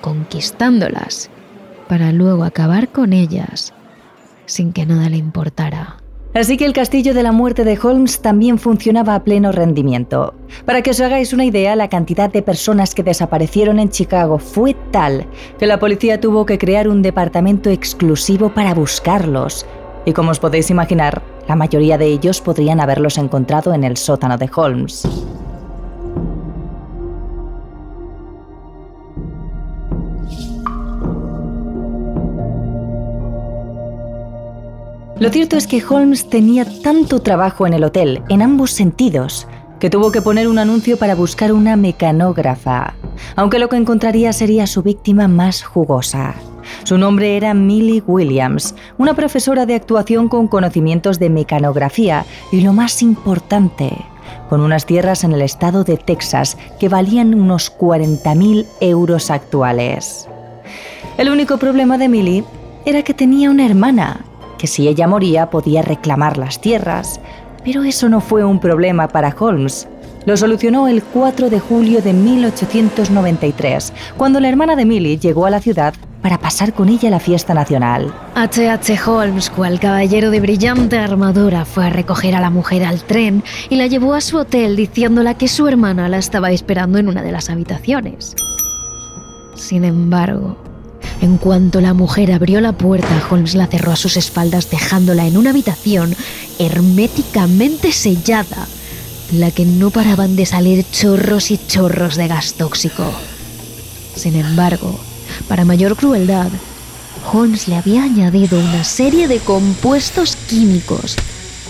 conquistándolas 0.00 1.28
para 1.86 2.12
luego 2.12 2.44
acabar 2.44 2.88
con 2.88 3.12
ellas 3.12 3.74
sin 4.46 4.72
que 4.72 4.86
nada 4.86 5.10
le 5.10 5.16
importara. 5.16 6.03
Así 6.34 6.56
que 6.56 6.66
el 6.66 6.72
castillo 6.72 7.14
de 7.14 7.22
la 7.22 7.30
muerte 7.30 7.62
de 7.62 7.78
Holmes 7.80 8.20
también 8.20 8.58
funcionaba 8.58 9.14
a 9.14 9.22
pleno 9.22 9.52
rendimiento. 9.52 10.34
Para 10.64 10.82
que 10.82 10.90
os 10.90 11.00
hagáis 11.00 11.32
una 11.32 11.44
idea, 11.44 11.76
la 11.76 11.88
cantidad 11.88 12.28
de 12.28 12.42
personas 12.42 12.92
que 12.92 13.04
desaparecieron 13.04 13.78
en 13.78 13.90
Chicago 13.90 14.40
fue 14.40 14.74
tal 14.90 15.28
que 15.60 15.68
la 15.68 15.78
policía 15.78 16.20
tuvo 16.20 16.44
que 16.44 16.58
crear 16.58 16.88
un 16.88 17.02
departamento 17.02 17.70
exclusivo 17.70 18.48
para 18.48 18.74
buscarlos. 18.74 19.64
Y 20.06 20.12
como 20.12 20.32
os 20.32 20.40
podéis 20.40 20.70
imaginar, 20.70 21.22
la 21.46 21.54
mayoría 21.54 21.98
de 21.98 22.06
ellos 22.06 22.40
podrían 22.40 22.80
haberlos 22.80 23.16
encontrado 23.16 23.72
en 23.72 23.84
el 23.84 23.96
sótano 23.96 24.36
de 24.36 24.50
Holmes. 24.52 25.06
Lo 35.24 35.30
cierto 35.30 35.56
es 35.56 35.66
que 35.66 35.82
Holmes 35.82 36.28
tenía 36.28 36.66
tanto 36.82 37.22
trabajo 37.22 37.66
en 37.66 37.72
el 37.72 37.84
hotel, 37.84 38.22
en 38.28 38.42
ambos 38.42 38.72
sentidos, 38.72 39.48
que 39.80 39.88
tuvo 39.88 40.12
que 40.12 40.20
poner 40.20 40.48
un 40.48 40.58
anuncio 40.58 40.98
para 40.98 41.14
buscar 41.14 41.50
una 41.50 41.76
mecanógrafa, 41.76 42.92
aunque 43.34 43.58
lo 43.58 43.70
que 43.70 43.76
encontraría 43.76 44.34
sería 44.34 44.66
su 44.66 44.82
víctima 44.82 45.26
más 45.26 45.62
jugosa. 45.62 46.34
Su 46.82 46.98
nombre 46.98 47.38
era 47.38 47.54
Millie 47.54 48.02
Williams, 48.06 48.74
una 48.98 49.14
profesora 49.14 49.64
de 49.64 49.76
actuación 49.76 50.28
con 50.28 50.46
conocimientos 50.46 51.18
de 51.18 51.30
mecanografía 51.30 52.26
y 52.52 52.60
lo 52.60 52.74
más 52.74 53.00
importante, 53.00 53.96
con 54.50 54.60
unas 54.60 54.84
tierras 54.84 55.24
en 55.24 55.32
el 55.32 55.40
estado 55.40 55.84
de 55.84 55.96
Texas 55.96 56.58
que 56.78 56.90
valían 56.90 57.32
unos 57.32 57.74
40.000 57.74 58.66
euros 58.80 59.30
actuales. 59.30 60.28
El 61.16 61.30
único 61.30 61.56
problema 61.56 61.96
de 61.96 62.10
Millie 62.10 62.44
era 62.84 63.00
que 63.00 63.14
tenía 63.14 63.48
una 63.48 63.64
hermana 63.64 64.26
que 64.64 64.68
si 64.68 64.88
ella 64.88 65.06
moría 65.06 65.50
podía 65.50 65.82
reclamar 65.82 66.38
las 66.38 66.58
tierras, 66.58 67.20
pero 67.66 67.82
eso 67.82 68.08
no 68.08 68.22
fue 68.22 68.46
un 68.46 68.60
problema 68.60 69.08
para 69.08 69.36
Holmes. 69.38 69.86
Lo 70.24 70.38
solucionó 70.38 70.88
el 70.88 71.02
4 71.02 71.50
de 71.50 71.60
julio 71.60 72.00
de 72.00 72.14
1893, 72.14 73.92
cuando 74.16 74.40
la 74.40 74.48
hermana 74.48 74.74
de 74.74 74.86
Millie 74.86 75.18
llegó 75.18 75.44
a 75.44 75.50
la 75.50 75.60
ciudad 75.60 75.92
para 76.22 76.38
pasar 76.38 76.72
con 76.72 76.88
ella 76.88 77.10
la 77.10 77.20
fiesta 77.20 77.52
nacional. 77.52 78.10
H.H. 78.36 78.94
H. 78.94 79.10
Holmes, 79.10 79.50
cual 79.50 79.78
caballero 79.78 80.30
de 80.30 80.40
brillante 80.40 80.96
armadura, 80.96 81.66
fue 81.66 81.84
a 81.84 81.90
recoger 81.90 82.34
a 82.34 82.40
la 82.40 82.48
mujer 82.48 82.84
al 82.84 83.04
tren 83.04 83.44
y 83.68 83.76
la 83.76 83.86
llevó 83.86 84.14
a 84.14 84.22
su 84.22 84.38
hotel 84.38 84.76
diciéndola 84.76 85.34
que 85.34 85.48
su 85.48 85.68
hermana 85.68 86.08
la 86.08 86.16
estaba 86.16 86.52
esperando 86.52 86.96
en 86.96 87.08
una 87.08 87.20
de 87.20 87.32
las 87.32 87.50
habitaciones. 87.50 88.34
Sin 89.56 89.84
embargo, 89.84 90.56
en 91.24 91.38
cuanto 91.38 91.80
la 91.80 91.94
mujer 91.94 92.32
abrió 92.32 92.60
la 92.60 92.72
puerta, 92.72 93.26
Holmes 93.30 93.54
la 93.54 93.66
cerró 93.66 93.92
a 93.92 93.96
sus 93.96 94.18
espaldas 94.18 94.68
dejándola 94.68 95.26
en 95.26 95.38
una 95.38 95.50
habitación 95.50 96.14
herméticamente 96.58 97.92
sellada, 97.92 98.68
la 99.32 99.50
que 99.50 99.64
no 99.64 99.90
paraban 99.90 100.36
de 100.36 100.44
salir 100.44 100.84
chorros 100.92 101.50
y 101.50 101.58
chorros 101.66 102.16
de 102.16 102.28
gas 102.28 102.52
tóxico. 102.54 103.10
Sin 104.14 104.36
embargo, 104.36 105.00
para 105.48 105.64
mayor 105.64 105.96
crueldad, 105.96 106.50
Holmes 107.32 107.68
le 107.68 107.76
había 107.76 108.04
añadido 108.04 108.60
una 108.60 108.84
serie 108.84 109.26
de 109.26 109.38
compuestos 109.38 110.36
químicos 110.36 111.16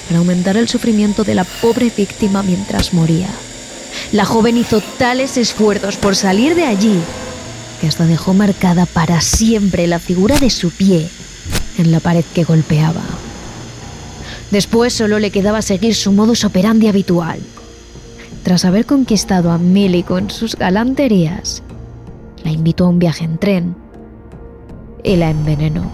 para 0.09 0.19
aumentar 0.19 0.57
el 0.57 0.69
sufrimiento 0.69 1.23
de 1.23 1.37
la 1.37 1.45
pobre 1.45 1.93
víctima 1.97 2.43
mientras 2.43 2.93
moría. 2.93 3.29
La 4.11 4.25
joven 4.25 4.57
hizo 4.57 4.81
tales 4.99 5.37
esfuerzos 5.37 5.97
por 5.97 6.17
salir 6.17 6.57
de 6.57 6.65
allí 6.65 6.99
que 7.81 7.87
hasta 7.87 8.07
dejó 8.07 8.35
marcada 8.35 8.87
para 8.87 9.21
siempre 9.21 9.87
la 9.87 9.99
figura 9.99 10.39
de 10.39 10.51
su 10.51 10.71
pie 10.71 11.09
en 11.79 11.91
la 11.91 12.01
pared 12.01 12.25
que 12.35 12.45
golpeaba. 12.45 13.03
Después 14.51 14.93
solo 14.93 15.19
le 15.19 15.31
quedaba 15.31 15.63
seguir 15.63 15.95
su 15.95 16.13
modus 16.13 16.45
operandi 16.45 16.89
habitual. 16.89 17.41
Tras 18.43 18.65
haber 18.65 18.87
conquistado 18.87 19.51
a 19.51 19.59
Millie 19.59 20.05
con 20.05 20.31
sus 20.31 20.57
galanterías, 20.57 21.63
la 22.45 22.51
invitó 22.51 22.85
a 22.85 22.89
un 22.89 22.99
viaje 22.99 23.25
en 23.25 23.39
tren 23.39 23.75
y 25.03 25.17
la 25.17 25.31
envenenó. 25.31 25.91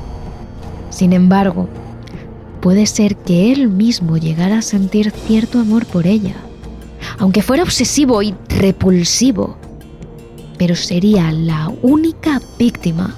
Sin 0.91 1.13
embargo, 1.13 1.69
puede 2.61 2.87
ser 2.87 3.17
que 3.17 3.53
él 3.53 3.69
mismo 3.69 4.17
llegara 4.17 4.59
a 4.59 4.63
sentir 4.63 5.13
cierto 5.27 5.61
amor 5.61 5.87
por 5.87 6.07
ella, 6.07 6.35
aunque 7.19 7.43
fuera 7.43 7.63
obsesivo 7.63 8.23
y 8.23 8.35
repulsivo 8.49 9.57
pero 10.61 10.77
sería 10.77 11.33
la 11.33 11.73
única 11.81 12.39
víctima 12.59 13.15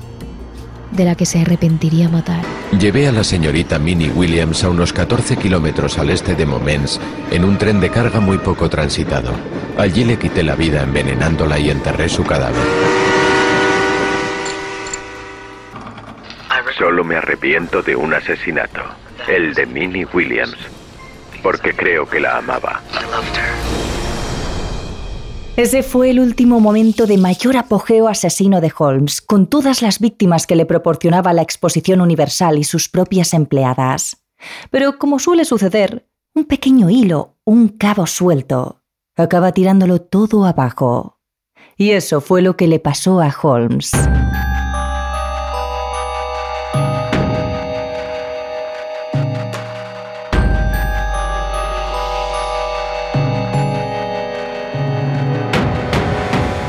de 0.92 1.04
la 1.04 1.16
que 1.16 1.26
se 1.26 1.40
arrepentiría 1.40 2.08
matar. 2.08 2.40
Llevé 2.78 3.08
a 3.08 3.12
la 3.12 3.24
señorita 3.24 3.80
Minnie 3.80 4.10
Williams 4.10 4.62
a 4.62 4.70
unos 4.70 4.92
14 4.92 5.36
kilómetros 5.36 5.98
al 5.98 6.10
este 6.10 6.36
de 6.36 6.46
Moments 6.46 7.00
en 7.32 7.44
un 7.44 7.58
tren 7.58 7.80
de 7.80 7.90
carga 7.90 8.20
muy 8.20 8.38
poco 8.38 8.70
transitado. 8.70 9.32
Allí 9.76 10.04
le 10.04 10.20
quité 10.20 10.44
la 10.44 10.54
vida 10.54 10.84
envenenándola 10.84 11.58
y 11.58 11.70
enterré 11.70 12.08
su 12.08 12.22
cadáver. 12.22 12.62
Solo 16.78 17.02
me 17.04 17.16
arrepiento 17.16 17.82
de 17.82 17.94
un 17.96 18.14
asesinato, 18.14 18.82
el 19.28 19.52
de 19.54 19.66
Minnie 19.66 20.06
Williams, 20.12 20.56
porque 21.42 21.74
creo 21.74 22.08
que 22.08 22.18
la 22.18 22.38
amaba. 22.38 22.80
Ese 25.54 25.82
fue 25.82 26.08
el 26.08 26.18
último 26.18 26.60
momento 26.60 27.06
de 27.06 27.18
mayor 27.18 27.58
apogeo 27.58 28.08
asesino 28.08 28.62
de 28.62 28.72
Holmes, 28.74 29.20
con 29.20 29.46
todas 29.46 29.82
las 29.82 30.00
víctimas 30.00 30.46
que 30.46 30.56
le 30.56 30.64
proporcionaba 30.64 31.34
la 31.34 31.42
Exposición 31.42 32.00
Universal 32.00 32.56
y 32.56 32.64
sus 32.64 32.88
propias 32.88 33.34
empleadas. 33.34 34.24
Pero 34.70 34.98
como 34.98 35.18
suele 35.18 35.44
suceder, 35.44 36.08
un 36.34 36.46
pequeño 36.46 36.88
hilo, 36.88 37.36
un 37.44 37.68
cabo 37.68 38.06
suelto, 38.06 38.80
acaba 39.14 39.52
tirándolo 39.52 40.00
todo 40.00 40.46
abajo. 40.46 41.18
Y 41.76 41.90
eso 41.90 42.22
fue 42.22 42.40
lo 42.40 42.56
que 42.56 42.66
le 42.66 42.78
pasó 42.78 43.20
a 43.20 43.30
Holmes. 43.42 43.90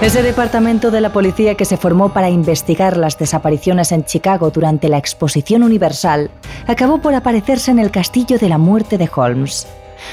Ese 0.04 0.22
departamento 0.22 0.92
de 0.92 1.00
la 1.00 1.14
policía 1.14 1.56
que 1.56 1.64
se 1.64 1.78
formó 1.78 2.10
para 2.10 2.30
investigar 2.30 2.98
las 2.98 3.18
desapariciones 3.18 3.94
en 3.94 4.04
Chicago 4.04 4.50
durante 4.50 4.90
la 4.90 4.98
Exposición 4.98 5.64
Universal 5.64 6.30
acabó 6.68 6.98
por 6.98 7.16
aparecerse 7.16 7.72
en 7.72 7.80
el 7.80 7.90
castillo 7.90 8.38
de 8.38 8.50
la 8.50 8.58
muerte 8.58 8.98
de 8.98 9.10
Holmes. 9.16 9.66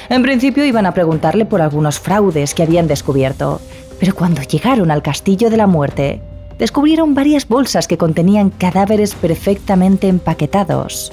En 0.09 0.23
principio 0.23 0.65
iban 0.65 0.87
a 0.87 0.95
preguntarle 0.95 1.45
por 1.45 1.61
algunos 1.61 1.99
fraudes 1.99 2.55
que 2.55 2.63
habían 2.63 2.87
descubierto, 2.87 3.61
pero 3.99 4.15
cuando 4.15 4.43
llegaron 4.43 4.93
al 4.93 5.03
castillo 5.03 5.51
de 5.51 5.57
la 5.57 5.67
muerte, 5.67 6.21
descubrieron 6.57 7.17
varias 7.17 7.49
bolsas 7.49 7.89
que 7.89 7.99
contenían 7.99 8.51
cadáveres 8.51 9.17
perfectamente 9.17 10.07
empaquetados. 10.07 11.13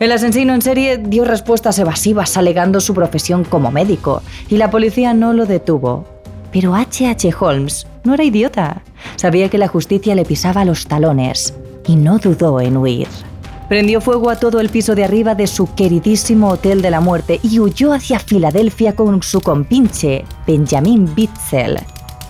El 0.00 0.12
asesino 0.12 0.54
en 0.54 0.62
serie 0.62 0.96
dio 0.96 1.26
respuestas 1.26 1.78
evasivas 1.78 2.38
alegando 2.38 2.80
su 2.80 2.94
profesión 2.94 3.44
como 3.44 3.70
médico, 3.70 4.22
y 4.48 4.56
la 4.56 4.70
policía 4.70 5.12
no 5.12 5.34
lo 5.34 5.44
detuvo. 5.44 6.13
Pero 6.54 6.76
H.H. 6.76 7.08
H. 7.08 7.34
Holmes 7.38 7.84
no 8.04 8.14
era 8.14 8.22
idiota. 8.22 8.82
Sabía 9.16 9.48
que 9.48 9.58
la 9.58 9.66
justicia 9.66 10.14
le 10.14 10.24
pisaba 10.24 10.64
los 10.64 10.86
talones 10.86 11.52
y 11.88 11.96
no 11.96 12.18
dudó 12.18 12.60
en 12.60 12.76
huir. 12.76 13.08
Prendió 13.68 14.00
fuego 14.00 14.30
a 14.30 14.36
todo 14.36 14.60
el 14.60 14.68
piso 14.68 14.94
de 14.94 15.02
arriba 15.02 15.34
de 15.34 15.48
su 15.48 15.74
queridísimo 15.74 16.50
Hotel 16.50 16.80
de 16.80 16.92
la 16.92 17.00
Muerte 17.00 17.40
y 17.42 17.58
huyó 17.58 17.92
hacia 17.92 18.20
Filadelfia 18.20 18.94
con 18.94 19.20
su 19.24 19.40
compinche, 19.40 20.24
Benjamin 20.46 21.12
Bitzel. 21.12 21.80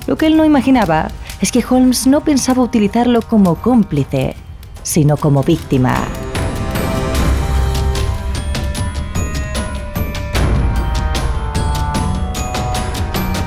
Lo 0.06 0.16
que 0.16 0.26
él 0.26 0.38
no 0.38 0.44
imaginaba 0.46 1.10
es 1.42 1.52
que 1.52 1.62
Holmes 1.68 2.06
no 2.06 2.22
pensaba 2.22 2.62
utilizarlo 2.62 3.20
como 3.20 3.56
cómplice, 3.56 4.36
sino 4.82 5.18
como 5.18 5.42
víctima. 5.42 5.96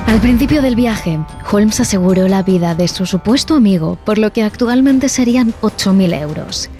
Al 0.08 0.22
principio 0.22 0.62
del 0.62 0.74
viaje, 0.74 1.20
Holmes 1.52 1.80
aseguró 1.80 2.28
la 2.28 2.42
vida 2.42 2.74
de 2.74 2.88
su 2.88 3.04
supuesto 3.04 3.54
amigo, 3.54 3.98
por 4.06 4.16
lo 4.16 4.32
que 4.32 4.42
actualmente 4.42 5.10
serían 5.10 5.52
8.000 5.60 6.18
euros. 6.22 6.70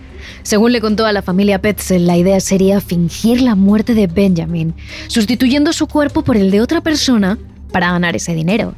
Según 0.43 0.73
le 0.73 0.81
contó 0.81 1.05
a 1.05 1.13
la 1.13 1.21
familia 1.21 1.61
Petzel, 1.61 2.07
la 2.07 2.17
idea 2.17 2.41
sería 2.41 2.81
fingir 2.81 3.43
la 3.43 3.55
muerte 3.55 3.93
de 3.93 4.07
Benjamin, 4.07 4.75
sustituyendo 5.09 5.75
su 5.75 5.89
cuerpo 5.89 6.25
por 6.25 6.39
el 6.39 6.51
de 6.51 6.63
otra 6.63 6.81
persona 6.81 7.37
para 7.71 7.93
ganar 7.93 8.17
ese 8.17 8.33
dinero. 8.33 8.73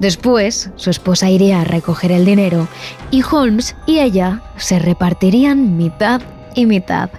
Después, 0.00 0.70
su 0.74 0.90
esposa 0.90 1.30
iría 1.30 1.60
a 1.60 1.64
recoger 1.64 2.10
el 2.10 2.24
dinero 2.24 2.66
y 3.12 3.22
Holmes 3.22 3.76
y 3.86 4.00
ella 4.00 4.42
se 4.56 4.80
repartirían 4.80 5.76
mitad 5.76 6.20
y 6.56 6.66
mitad. 6.66 7.10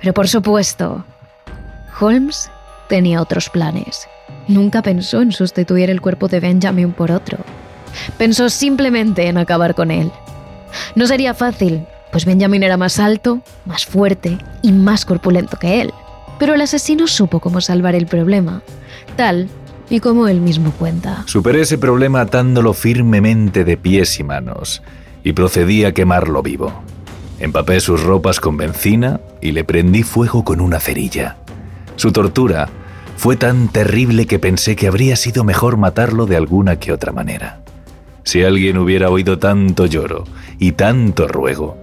Pero 0.00 0.14
por 0.14 0.28
supuesto, 0.28 1.04
Holmes 2.00 2.50
tenía 2.88 3.20
otros 3.20 3.50
planes. 3.50 4.08
Nunca 4.48 4.82
pensó 4.82 5.22
en 5.22 5.32
sustituir 5.32 5.90
el 5.90 6.00
cuerpo 6.00 6.28
de 6.28 6.40
Benjamin 6.40 6.92
por 6.92 7.10
otro. 7.10 7.38
Pensó 8.18 8.48
simplemente 8.48 9.28
en 9.28 9.38
acabar 9.38 9.74
con 9.74 9.90
él. 9.90 10.10
No 10.94 11.06
sería 11.06 11.34
fácil, 11.34 11.86
pues 12.10 12.24
Benjamin 12.24 12.62
era 12.62 12.76
más 12.76 12.98
alto, 12.98 13.40
más 13.64 13.86
fuerte 13.86 14.38
y 14.62 14.72
más 14.72 15.04
corpulento 15.04 15.58
que 15.58 15.80
él. 15.80 15.92
Pero 16.38 16.54
el 16.54 16.60
asesino 16.60 17.06
supo 17.06 17.40
cómo 17.40 17.60
salvar 17.60 17.94
el 17.94 18.06
problema, 18.06 18.62
tal 19.16 19.48
y 19.88 20.00
como 20.00 20.28
él 20.28 20.40
mismo 20.40 20.72
cuenta. 20.72 21.22
Superé 21.26 21.62
ese 21.62 21.78
problema 21.78 22.22
atándolo 22.22 22.72
firmemente 22.72 23.64
de 23.64 23.76
pies 23.76 24.18
y 24.18 24.24
manos 24.24 24.82
y 25.22 25.32
procedí 25.32 25.84
a 25.84 25.92
quemarlo 25.92 26.42
vivo. 26.42 26.72
Empapé 27.38 27.80
sus 27.80 28.02
ropas 28.02 28.40
con 28.40 28.56
benzina 28.56 29.20
y 29.40 29.52
le 29.52 29.64
prendí 29.64 30.02
fuego 30.02 30.44
con 30.44 30.60
una 30.60 30.80
cerilla. 30.80 31.36
Su 31.96 32.12
tortura 32.12 32.68
fue 33.24 33.36
tan 33.38 33.68
terrible 33.68 34.26
que 34.26 34.38
pensé 34.38 34.76
que 34.76 34.86
habría 34.86 35.16
sido 35.16 35.44
mejor 35.44 35.78
matarlo 35.78 36.26
de 36.26 36.36
alguna 36.36 36.78
que 36.78 36.92
otra 36.92 37.10
manera. 37.10 37.62
Si 38.22 38.44
alguien 38.44 38.76
hubiera 38.76 39.08
oído 39.08 39.38
tanto 39.38 39.86
lloro 39.86 40.24
y 40.58 40.72
tanto 40.72 41.26
ruego, 41.26 41.78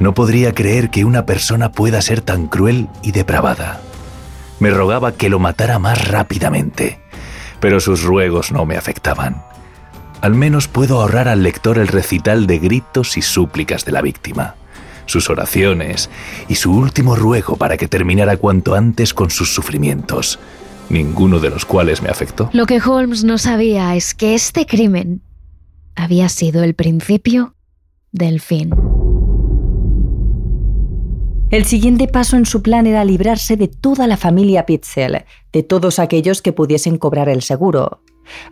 no 0.00 0.14
podría 0.14 0.52
creer 0.52 0.90
que 0.90 1.04
una 1.04 1.26
persona 1.26 1.70
pueda 1.70 2.02
ser 2.02 2.22
tan 2.22 2.48
cruel 2.48 2.88
y 3.04 3.12
depravada. 3.12 3.80
Me 4.58 4.70
rogaba 4.70 5.12
que 5.12 5.28
lo 5.28 5.38
matara 5.38 5.78
más 5.78 6.08
rápidamente, 6.08 6.98
pero 7.60 7.78
sus 7.78 8.02
ruegos 8.02 8.50
no 8.50 8.66
me 8.66 8.76
afectaban. 8.76 9.44
Al 10.20 10.34
menos 10.34 10.66
puedo 10.66 11.00
ahorrar 11.00 11.28
al 11.28 11.44
lector 11.44 11.78
el 11.78 11.86
recital 11.86 12.48
de 12.48 12.58
gritos 12.58 13.16
y 13.16 13.22
súplicas 13.22 13.84
de 13.84 13.92
la 13.92 14.02
víctima, 14.02 14.56
sus 15.06 15.30
oraciones 15.30 16.10
y 16.48 16.56
su 16.56 16.72
último 16.72 17.14
ruego 17.14 17.54
para 17.54 17.76
que 17.76 17.86
terminara 17.86 18.38
cuanto 18.38 18.74
antes 18.74 19.14
con 19.14 19.30
sus 19.30 19.54
sufrimientos, 19.54 20.40
ninguno 20.90 21.38
de 21.38 21.50
los 21.50 21.64
cuales 21.64 22.02
me 22.02 22.08
afectó. 22.08 22.50
Lo 22.52 22.66
que 22.66 22.80
Holmes 22.80 23.24
no 23.24 23.38
sabía 23.38 23.94
es 23.96 24.14
que 24.14 24.34
este 24.34 24.66
crimen 24.66 25.22
había 25.94 26.28
sido 26.28 26.62
el 26.62 26.74
principio 26.74 27.54
del 28.12 28.40
fin. 28.40 28.70
El 31.50 31.64
siguiente 31.64 32.06
paso 32.06 32.36
en 32.36 32.46
su 32.46 32.62
plan 32.62 32.86
era 32.86 33.04
librarse 33.04 33.56
de 33.56 33.66
toda 33.66 34.06
la 34.06 34.16
familia 34.16 34.66
Pitzel, 34.66 35.24
de 35.52 35.62
todos 35.64 35.98
aquellos 35.98 36.42
que 36.42 36.52
pudiesen 36.52 36.96
cobrar 36.96 37.28
el 37.28 37.42
seguro. 37.42 38.02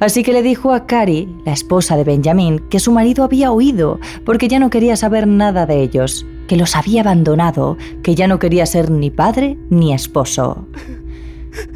Así 0.00 0.24
que 0.24 0.32
le 0.32 0.42
dijo 0.42 0.72
a 0.72 0.86
Carrie, 0.86 1.28
la 1.44 1.52
esposa 1.52 1.96
de 1.96 2.02
Benjamin, 2.02 2.58
que 2.68 2.80
su 2.80 2.90
marido 2.90 3.22
había 3.22 3.52
huido 3.52 4.00
porque 4.24 4.48
ya 4.48 4.58
no 4.58 4.70
quería 4.70 4.96
saber 4.96 5.28
nada 5.28 5.64
de 5.64 5.80
ellos, 5.80 6.26
que 6.48 6.56
los 6.56 6.74
había 6.74 7.02
abandonado, 7.02 7.76
que 8.02 8.16
ya 8.16 8.26
no 8.26 8.40
quería 8.40 8.66
ser 8.66 8.90
ni 8.90 9.10
padre 9.10 9.56
ni 9.70 9.92
esposo. 9.92 10.66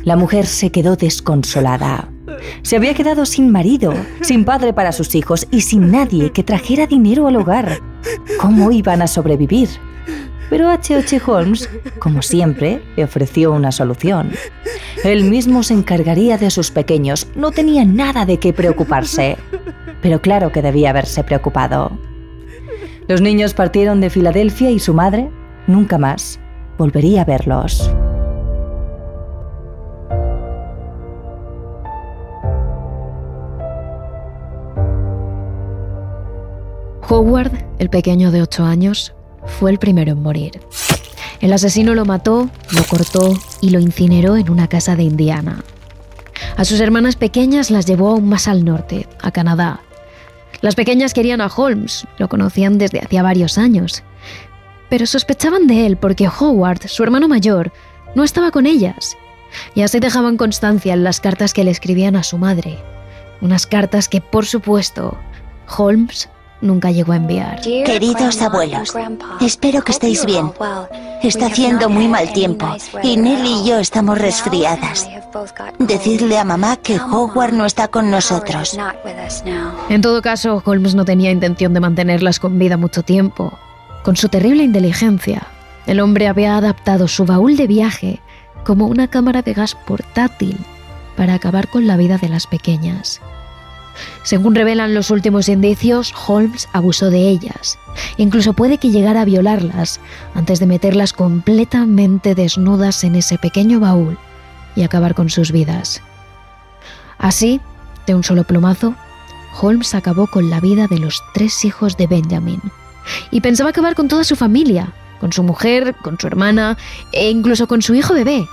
La 0.04 0.16
mujer 0.16 0.46
se 0.46 0.70
quedó 0.70 0.96
desconsolada. 0.96 2.08
Se 2.62 2.76
había 2.76 2.94
quedado 2.94 3.26
sin 3.26 3.50
marido, 3.50 3.92
sin 4.20 4.44
padre 4.44 4.72
para 4.72 4.92
sus 4.92 5.14
hijos 5.14 5.46
y 5.50 5.62
sin 5.62 5.90
nadie 5.90 6.32
que 6.32 6.42
trajera 6.42 6.86
dinero 6.86 7.26
al 7.26 7.36
hogar. 7.36 7.78
¿Cómo 8.40 8.70
iban 8.72 9.02
a 9.02 9.06
sobrevivir? 9.06 9.68
Pero 10.50 10.68
H.H. 10.68 11.20
Holmes, 11.26 11.68
como 11.98 12.20
siempre, 12.20 12.82
le 12.96 13.04
ofreció 13.04 13.52
una 13.52 13.72
solución. 13.72 14.32
Él 15.02 15.24
mismo 15.24 15.62
se 15.62 15.74
encargaría 15.74 16.36
de 16.36 16.50
sus 16.50 16.70
pequeños, 16.70 17.26
no 17.34 17.52
tenía 17.52 17.84
nada 17.84 18.26
de 18.26 18.38
qué 18.38 18.52
preocuparse. 18.52 19.38
Pero 20.02 20.20
claro 20.20 20.52
que 20.52 20.62
debía 20.62 20.90
haberse 20.90 21.24
preocupado. 21.24 21.96
Los 23.08 23.20
niños 23.20 23.54
partieron 23.54 24.00
de 24.00 24.10
Filadelfia 24.10 24.70
y 24.70 24.78
su 24.78 24.94
madre 24.94 25.30
nunca 25.66 25.96
más 25.96 26.38
volvería 26.76 27.22
a 27.22 27.24
verlos. 27.24 27.90
Howard, 37.12 37.52
el 37.78 37.90
pequeño 37.90 38.30
de 38.30 38.40
8 38.40 38.64
años, 38.64 39.12
fue 39.44 39.70
el 39.70 39.78
primero 39.78 40.12
en 40.12 40.22
morir. 40.22 40.62
El 41.42 41.52
asesino 41.52 41.94
lo 41.94 42.06
mató, 42.06 42.48
lo 42.70 42.84
cortó 42.84 43.38
y 43.60 43.68
lo 43.68 43.80
incineró 43.80 44.38
en 44.38 44.48
una 44.48 44.66
casa 44.66 44.96
de 44.96 45.02
Indiana. 45.02 45.62
A 46.56 46.64
sus 46.64 46.80
hermanas 46.80 47.16
pequeñas 47.16 47.70
las 47.70 47.84
llevó 47.84 48.08
aún 48.08 48.30
más 48.30 48.48
al 48.48 48.64
norte, 48.64 49.08
a 49.20 49.30
Canadá. 49.30 49.82
Las 50.62 50.74
pequeñas 50.74 51.12
querían 51.12 51.42
a 51.42 51.48
Holmes, 51.48 52.06
lo 52.16 52.30
conocían 52.30 52.78
desde 52.78 53.00
hacía 53.00 53.22
varios 53.22 53.58
años, 53.58 54.02
pero 54.88 55.04
sospechaban 55.04 55.66
de 55.66 55.84
él 55.84 55.98
porque 55.98 56.30
Howard, 56.30 56.88
su 56.88 57.02
hermano 57.02 57.28
mayor, 57.28 57.74
no 58.14 58.24
estaba 58.24 58.50
con 58.50 58.64
ellas. 58.64 59.18
Y 59.74 59.82
así 59.82 60.00
dejaban 60.00 60.38
constancia 60.38 60.94
en 60.94 61.04
las 61.04 61.20
cartas 61.20 61.52
que 61.52 61.62
le 61.62 61.72
escribían 61.72 62.16
a 62.16 62.22
su 62.22 62.38
madre. 62.38 62.78
Unas 63.42 63.66
cartas 63.66 64.08
que, 64.08 64.22
por 64.22 64.46
supuesto, 64.46 65.18
Holmes 65.76 66.30
nunca 66.62 66.90
llegó 66.90 67.12
a 67.12 67.16
enviar. 67.16 67.60
Queridos 67.60 68.40
abuelos, 68.40 68.94
espero 69.40 69.82
que 69.82 69.92
estéis 69.92 70.24
bien. 70.24 70.50
Está 71.22 71.46
haciendo 71.46 71.90
muy 71.90 72.08
mal 72.08 72.32
tiempo 72.32 72.66
y 73.02 73.16
Nelly 73.16 73.60
y 73.60 73.68
yo 73.68 73.78
estamos 73.78 74.18
resfriadas. 74.18 75.08
Decidle 75.78 76.38
a 76.38 76.44
mamá 76.44 76.76
que 76.76 76.98
Howard 76.98 77.52
no 77.52 77.66
está 77.66 77.88
con 77.88 78.10
nosotros. 78.10 78.78
En 79.88 80.00
todo 80.00 80.22
caso, 80.22 80.62
Holmes 80.64 80.94
no 80.94 81.04
tenía 81.04 81.30
intención 81.30 81.74
de 81.74 81.80
mantenerlas 81.80 82.38
con 82.38 82.58
vida 82.58 82.76
mucho 82.76 83.02
tiempo. 83.02 83.58
Con 84.02 84.16
su 84.16 84.28
terrible 84.28 84.64
inteligencia, 84.64 85.46
el 85.86 86.00
hombre 86.00 86.28
había 86.28 86.56
adaptado 86.56 87.08
su 87.08 87.24
baúl 87.24 87.56
de 87.56 87.66
viaje 87.66 88.20
como 88.64 88.86
una 88.86 89.08
cámara 89.08 89.42
de 89.42 89.54
gas 89.54 89.74
portátil 89.74 90.58
para 91.16 91.34
acabar 91.34 91.68
con 91.68 91.86
la 91.86 91.96
vida 91.96 92.18
de 92.18 92.28
las 92.28 92.46
pequeñas. 92.46 93.20
Según 94.22 94.54
revelan 94.54 94.94
los 94.94 95.10
últimos 95.10 95.48
indicios, 95.48 96.14
Holmes 96.26 96.68
abusó 96.72 97.10
de 97.10 97.28
ellas. 97.28 97.78
Incluso 98.16 98.52
puede 98.52 98.78
que 98.78 98.90
llegara 98.90 99.22
a 99.22 99.26
violarlas 99.26 100.00
antes 100.34 100.60
de 100.60 100.66
meterlas 100.66 101.12
completamente 101.12 102.34
desnudas 102.34 103.04
en 103.04 103.16
ese 103.16 103.38
pequeño 103.38 103.80
baúl 103.80 104.18
y 104.74 104.82
acabar 104.82 105.14
con 105.14 105.28
sus 105.28 105.52
vidas. 105.52 106.02
Así, 107.18 107.60
de 108.06 108.14
un 108.14 108.24
solo 108.24 108.44
plumazo, 108.44 108.94
Holmes 109.60 109.94
acabó 109.94 110.26
con 110.26 110.50
la 110.50 110.60
vida 110.60 110.86
de 110.86 110.98
los 110.98 111.22
tres 111.34 111.64
hijos 111.64 111.96
de 111.96 112.06
Benjamin 112.06 112.60
y 113.30 113.40
pensaba 113.40 113.70
acabar 113.70 113.94
con 113.94 114.08
toda 114.08 114.24
su 114.24 114.36
familia, 114.36 114.92
con 115.20 115.32
su 115.32 115.42
mujer, 115.42 115.94
con 116.02 116.18
su 116.18 116.26
hermana 116.26 116.78
e 117.12 117.30
incluso 117.30 117.68
con 117.68 117.82
su 117.82 117.94
hijo 117.94 118.14
bebé. 118.14 118.46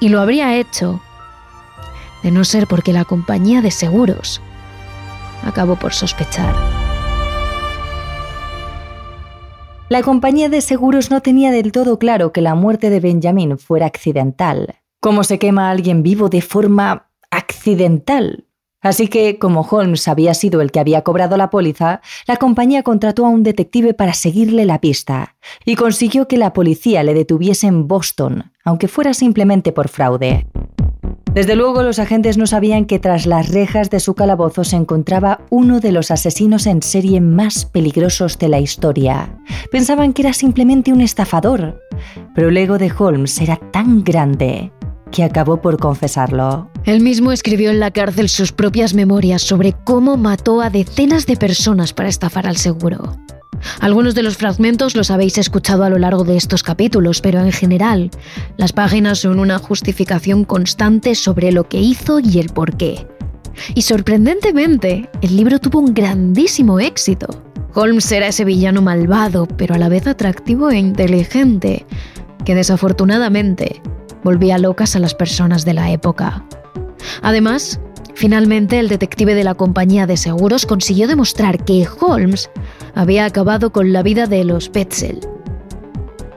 Y 0.00 0.10
lo 0.10 0.20
habría 0.20 0.56
hecho 0.56 1.00
de 2.22 2.30
no 2.30 2.44
ser 2.44 2.66
porque 2.66 2.92
la 2.92 3.04
compañía 3.04 3.62
de 3.62 3.70
seguros 3.70 4.40
acabó 5.44 5.76
por 5.76 5.92
sospechar. 5.92 6.54
La 9.88 10.02
compañía 10.02 10.48
de 10.48 10.62
seguros 10.62 11.10
no 11.10 11.20
tenía 11.20 11.50
del 11.50 11.70
todo 11.70 11.98
claro 11.98 12.32
que 12.32 12.40
la 12.40 12.54
muerte 12.54 12.88
de 12.88 13.00
Benjamin 13.00 13.58
fuera 13.58 13.86
accidental. 13.86 14.76
¿Cómo 15.00 15.22
se 15.22 15.38
quema 15.38 15.68
a 15.68 15.70
alguien 15.70 16.02
vivo 16.02 16.28
de 16.30 16.40
forma 16.40 17.10
accidental? 17.30 18.46
Así 18.80 19.08
que, 19.08 19.38
como 19.38 19.60
Holmes 19.60 20.08
había 20.08 20.34
sido 20.34 20.60
el 20.60 20.72
que 20.72 20.80
había 20.80 21.02
cobrado 21.02 21.36
la 21.36 21.50
póliza, 21.50 22.00
la 22.26 22.36
compañía 22.36 22.82
contrató 22.82 23.26
a 23.26 23.28
un 23.28 23.42
detective 23.42 23.94
para 23.94 24.12
seguirle 24.12 24.64
la 24.64 24.80
pista 24.80 25.36
y 25.64 25.76
consiguió 25.76 26.26
que 26.26 26.36
la 26.36 26.52
policía 26.52 27.02
le 27.04 27.14
detuviese 27.14 27.68
en 27.68 27.86
Boston, 27.86 28.52
aunque 28.64 28.88
fuera 28.88 29.14
simplemente 29.14 29.72
por 29.72 29.88
fraude. 29.88 30.46
Desde 31.34 31.56
luego 31.56 31.82
los 31.82 31.98
agentes 31.98 32.36
no 32.36 32.46
sabían 32.46 32.84
que 32.84 32.98
tras 32.98 33.24
las 33.24 33.48
rejas 33.48 33.88
de 33.88 34.00
su 34.00 34.14
calabozo 34.14 34.64
se 34.64 34.76
encontraba 34.76 35.40
uno 35.48 35.80
de 35.80 35.90
los 35.90 36.10
asesinos 36.10 36.66
en 36.66 36.82
serie 36.82 37.22
más 37.22 37.64
peligrosos 37.64 38.38
de 38.38 38.48
la 38.48 38.60
historia. 38.60 39.34
Pensaban 39.70 40.12
que 40.12 40.22
era 40.22 40.34
simplemente 40.34 40.92
un 40.92 41.00
estafador, 41.00 41.80
pero 42.34 42.50
el 42.50 42.56
ego 42.58 42.76
de 42.76 42.92
Holmes 42.96 43.40
era 43.40 43.56
tan 43.72 44.04
grande 44.04 44.72
que 45.10 45.24
acabó 45.24 45.62
por 45.62 45.78
confesarlo. 45.78 46.70
Él 46.84 47.00
mismo 47.00 47.32
escribió 47.32 47.70
en 47.70 47.80
la 47.80 47.92
cárcel 47.92 48.28
sus 48.28 48.52
propias 48.52 48.92
memorias 48.92 49.40
sobre 49.40 49.72
cómo 49.72 50.18
mató 50.18 50.60
a 50.60 50.68
decenas 50.68 51.24
de 51.24 51.36
personas 51.36 51.94
para 51.94 52.10
estafar 52.10 52.46
al 52.46 52.58
seguro. 52.58 53.16
Algunos 53.80 54.14
de 54.14 54.22
los 54.22 54.36
fragmentos 54.36 54.96
los 54.96 55.10
habéis 55.10 55.38
escuchado 55.38 55.84
a 55.84 55.90
lo 55.90 55.98
largo 55.98 56.24
de 56.24 56.36
estos 56.36 56.62
capítulos, 56.62 57.20
pero 57.20 57.40
en 57.40 57.52
general, 57.52 58.10
las 58.56 58.72
páginas 58.72 59.20
son 59.20 59.38
una 59.38 59.58
justificación 59.58 60.44
constante 60.44 61.14
sobre 61.14 61.52
lo 61.52 61.68
que 61.68 61.78
hizo 61.78 62.20
y 62.20 62.38
el 62.38 62.50
por 62.50 62.76
qué. 62.76 63.06
Y 63.74 63.82
sorprendentemente, 63.82 65.08
el 65.20 65.36
libro 65.36 65.58
tuvo 65.58 65.80
un 65.80 65.94
grandísimo 65.94 66.80
éxito. 66.80 67.26
Holmes 67.74 68.10
era 68.12 68.28
ese 68.28 68.44
villano 68.44 68.82
malvado, 68.82 69.46
pero 69.46 69.74
a 69.74 69.78
la 69.78 69.88
vez 69.88 70.06
atractivo 70.06 70.70
e 70.70 70.78
inteligente, 70.78 71.86
que 72.44 72.54
desafortunadamente 72.54 73.80
volvía 74.24 74.58
locas 74.58 74.94
a 74.96 74.98
las 74.98 75.14
personas 75.14 75.64
de 75.64 75.74
la 75.74 75.90
época. 75.90 76.44
Además, 77.22 77.80
finalmente 78.14 78.78
el 78.78 78.88
detective 78.88 79.34
de 79.34 79.44
la 79.44 79.54
compañía 79.54 80.06
de 80.06 80.16
seguros 80.16 80.66
consiguió 80.66 81.06
demostrar 81.08 81.64
que 81.64 81.86
Holmes 82.00 82.50
había 82.94 83.24
acabado 83.24 83.72
con 83.72 83.92
la 83.92 84.02
vida 84.02 84.26
de 84.26 84.44
los 84.44 84.68
Petzel, 84.68 85.20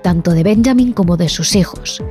tanto 0.03 0.31
de 0.31 0.43
Benjamin 0.43 0.93
como 0.93 1.17
de 1.17 1.29
sus 1.29 1.55
hijos, 1.55 2.03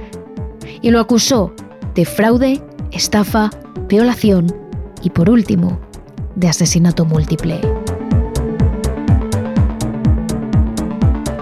y 0.83 0.91
lo 0.91 1.01
acusó 1.01 1.55
de 1.95 2.05
fraude, 2.05 2.63
estafa, 2.93 3.51
violación 3.89 4.55
y, 5.03 5.11
por 5.11 5.31
último, 5.31 5.81
de 6.35 6.49
asesinato 6.49 7.05
múltiple. 7.05 7.61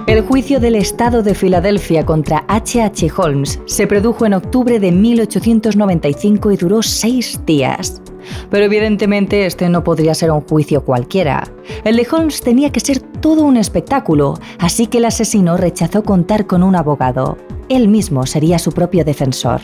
El 0.07 0.21
juicio 0.23 0.61
del 0.61 0.75
Estado 0.75 1.23
de 1.23 1.35
Filadelfia 1.35 2.05
contra 2.05 2.45
H. 2.47 2.83
H. 2.83 3.11
Holmes 3.17 3.61
se 3.65 3.87
produjo 3.87 4.27
en 4.27 4.35
octubre 4.35 4.79
de 4.79 4.93
1895 4.93 6.53
y 6.53 6.57
duró 6.59 6.83
seis 6.83 7.41
días. 7.47 8.03
Pero 8.51 8.65
evidentemente 8.65 9.47
este 9.47 9.69
no 9.69 9.85
podría 9.85 10.15
ser 10.15 10.31
un 10.31 10.43
juicio 10.43 10.85
cualquiera. 10.85 11.49
El 11.85 11.97
de 11.97 12.07
Holmes 12.11 12.41
tenía 12.41 12.71
que 12.71 12.81
ser 12.81 13.01
todo 13.01 13.43
un 13.43 13.57
espectáculo, 13.57 14.39
así 14.59 14.87
que 14.87 14.99
el 14.99 15.07
asesino 15.07 15.57
rechazó 15.57 16.03
contar 16.03 16.47
con 16.47 16.63
un 16.63 16.77
abogado. 16.77 17.39
Él 17.69 17.89
mismo 17.89 18.27
sería 18.27 18.59
su 18.59 18.73
propio 18.73 19.05
defensor. 19.05 19.61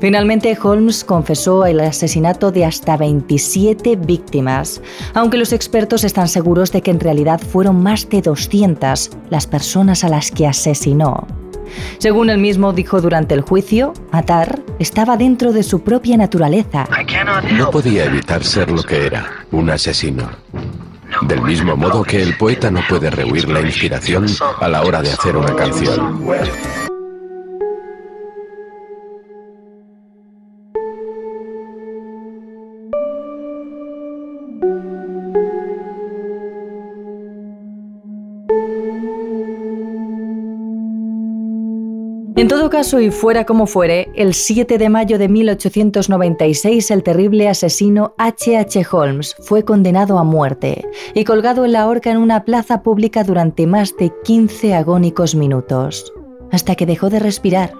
Finalmente, 0.00 0.56
Holmes 0.62 1.02
confesó 1.02 1.66
el 1.66 1.80
asesinato 1.80 2.52
de 2.52 2.64
hasta 2.64 2.96
27 2.96 3.96
víctimas, 3.96 4.80
aunque 5.12 5.38
los 5.38 5.52
expertos 5.52 6.04
están 6.04 6.28
seguros 6.28 6.70
de 6.70 6.82
que 6.82 6.92
en 6.92 7.00
realidad 7.00 7.40
fueron 7.40 7.82
más 7.82 8.08
de 8.08 8.22
200 8.22 9.10
las 9.30 9.46
personas 9.46 10.04
a 10.04 10.08
las 10.08 10.30
que 10.30 10.46
asesinó. 10.46 11.26
Según 11.98 12.30
él 12.30 12.38
mismo 12.38 12.72
dijo 12.72 13.00
durante 13.00 13.34
el 13.34 13.42
juicio, 13.42 13.92
matar 14.12 14.60
estaba 14.78 15.16
dentro 15.16 15.52
de 15.52 15.62
su 15.62 15.82
propia 15.82 16.16
naturaleza. 16.16 16.86
No 17.52 17.70
podía 17.70 18.04
evitar 18.04 18.44
ser 18.44 18.70
lo 18.70 18.82
que 18.82 19.06
era, 19.06 19.44
un 19.50 19.70
asesino. 19.70 20.28
Del 21.22 21.42
mismo 21.42 21.76
modo 21.76 22.04
que 22.04 22.22
el 22.22 22.36
poeta 22.36 22.70
no 22.70 22.80
puede 22.88 23.10
rehuir 23.10 23.48
la 23.48 23.60
inspiración 23.60 24.26
a 24.60 24.68
la 24.68 24.82
hora 24.82 25.02
de 25.02 25.10
hacer 25.10 25.36
una 25.36 25.54
canción. 25.54 26.22
En 42.38 42.46
todo 42.46 42.70
caso, 42.70 43.00
y 43.00 43.10
fuera 43.10 43.44
como 43.44 43.66
fuere, 43.66 44.12
el 44.14 44.32
7 44.32 44.78
de 44.78 44.88
mayo 44.88 45.18
de 45.18 45.28
1896 45.28 46.92
el 46.92 47.02
terrible 47.02 47.48
asesino 47.48 48.14
H. 48.16 48.56
H. 48.56 48.86
Holmes 48.92 49.34
fue 49.40 49.64
condenado 49.64 50.20
a 50.20 50.22
muerte 50.22 50.86
y 51.14 51.24
colgado 51.24 51.64
en 51.64 51.72
la 51.72 51.88
horca 51.88 52.12
en 52.12 52.18
una 52.18 52.44
plaza 52.44 52.84
pública 52.84 53.24
durante 53.24 53.66
más 53.66 53.96
de 53.96 54.12
15 54.22 54.72
agónicos 54.72 55.34
minutos, 55.34 56.12
hasta 56.52 56.76
que 56.76 56.86
dejó 56.86 57.10
de 57.10 57.18
respirar. 57.18 57.72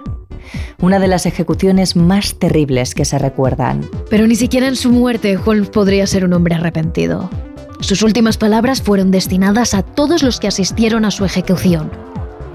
Una 0.81 0.99
de 0.99 1.07
las 1.07 1.25
ejecuciones 1.25 1.95
más 1.95 2.37
terribles 2.37 2.93
que 2.93 3.05
se 3.05 3.17
recuerdan. 3.17 3.89
Pero 4.09 4.27
ni 4.27 4.35
siquiera 4.35 4.67
en 4.67 4.75
su 4.75 4.91
muerte 4.91 5.37
Holmes 5.37 5.69
podría 5.69 6.05
ser 6.05 6.25
un 6.25 6.33
hombre 6.33 6.55
arrepentido. 6.55 7.29
Sus 7.79 8.03
últimas 8.03 8.37
palabras 8.37 8.81
fueron 8.81 9.09
destinadas 9.09 9.73
a 9.73 9.83
todos 9.83 10.21
los 10.21 10.37
que 10.41 10.49
asistieron 10.49 11.05
a 11.05 11.11
su 11.11 11.23
ejecución 11.23 11.89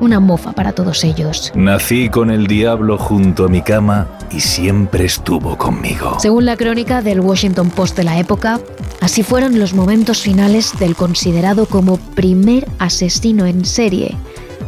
una 0.01 0.21
mofa 0.21 0.53
para 0.53 0.73
todos 0.73 1.05
ellos. 1.05 1.53
Nací 1.55 2.09
con 2.09 2.31
el 2.31 2.47
diablo 2.47 2.99
junto 2.99 3.45
a 3.45 3.49
mi 3.49 3.63
cama 3.63 4.09
y 4.31 4.41
siempre 4.41 5.05
estuvo 5.05 5.57
conmigo. 5.57 6.19
Según 6.21 6.45
la 6.45 6.57
crónica 6.57 7.03
del 7.03 7.21
Washington 7.21 7.71
Post 7.71 7.97
de 7.97 8.05
la 8.05 8.19
época, 8.19 8.61
así 9.01 9.23
fueron 9.23 9.59
los 9.59 9.75
momentos 9.75 10.21
finales 10.21 10.73
del 10.79 10.97
considerado 10.97 11.67
como 11.67 11.97
primer 11.97 12.67
asesino 12.79 13.47
en 13.47 13.65
serie 13.65 14.17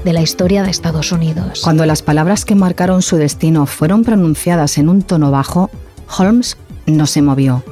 de 0.04 0.12
la 0.12 0.22
historia 0.22 0.62
de 0.62 0.70
Estados 0.70 1.10
Unidos. 1.10 1.60
Cuando 1.64 1.84
las 1.84 2.02
palabras 2.02 2.44
que 2.44 2.54
marcaron 2.54 3.02
su 3.02 3.16
destino 3.16 3.66
fueron 3.66 4.04
pronunciadas 4.04 4.78
en 4.78 4.88
un 4.88 5.02
tono 5.02 5.30
bajo, 5.30 5.70
Holmes 6.16 6.56
no 6.86 7.06
se 7.06 7.22
movió. 7.22 7.64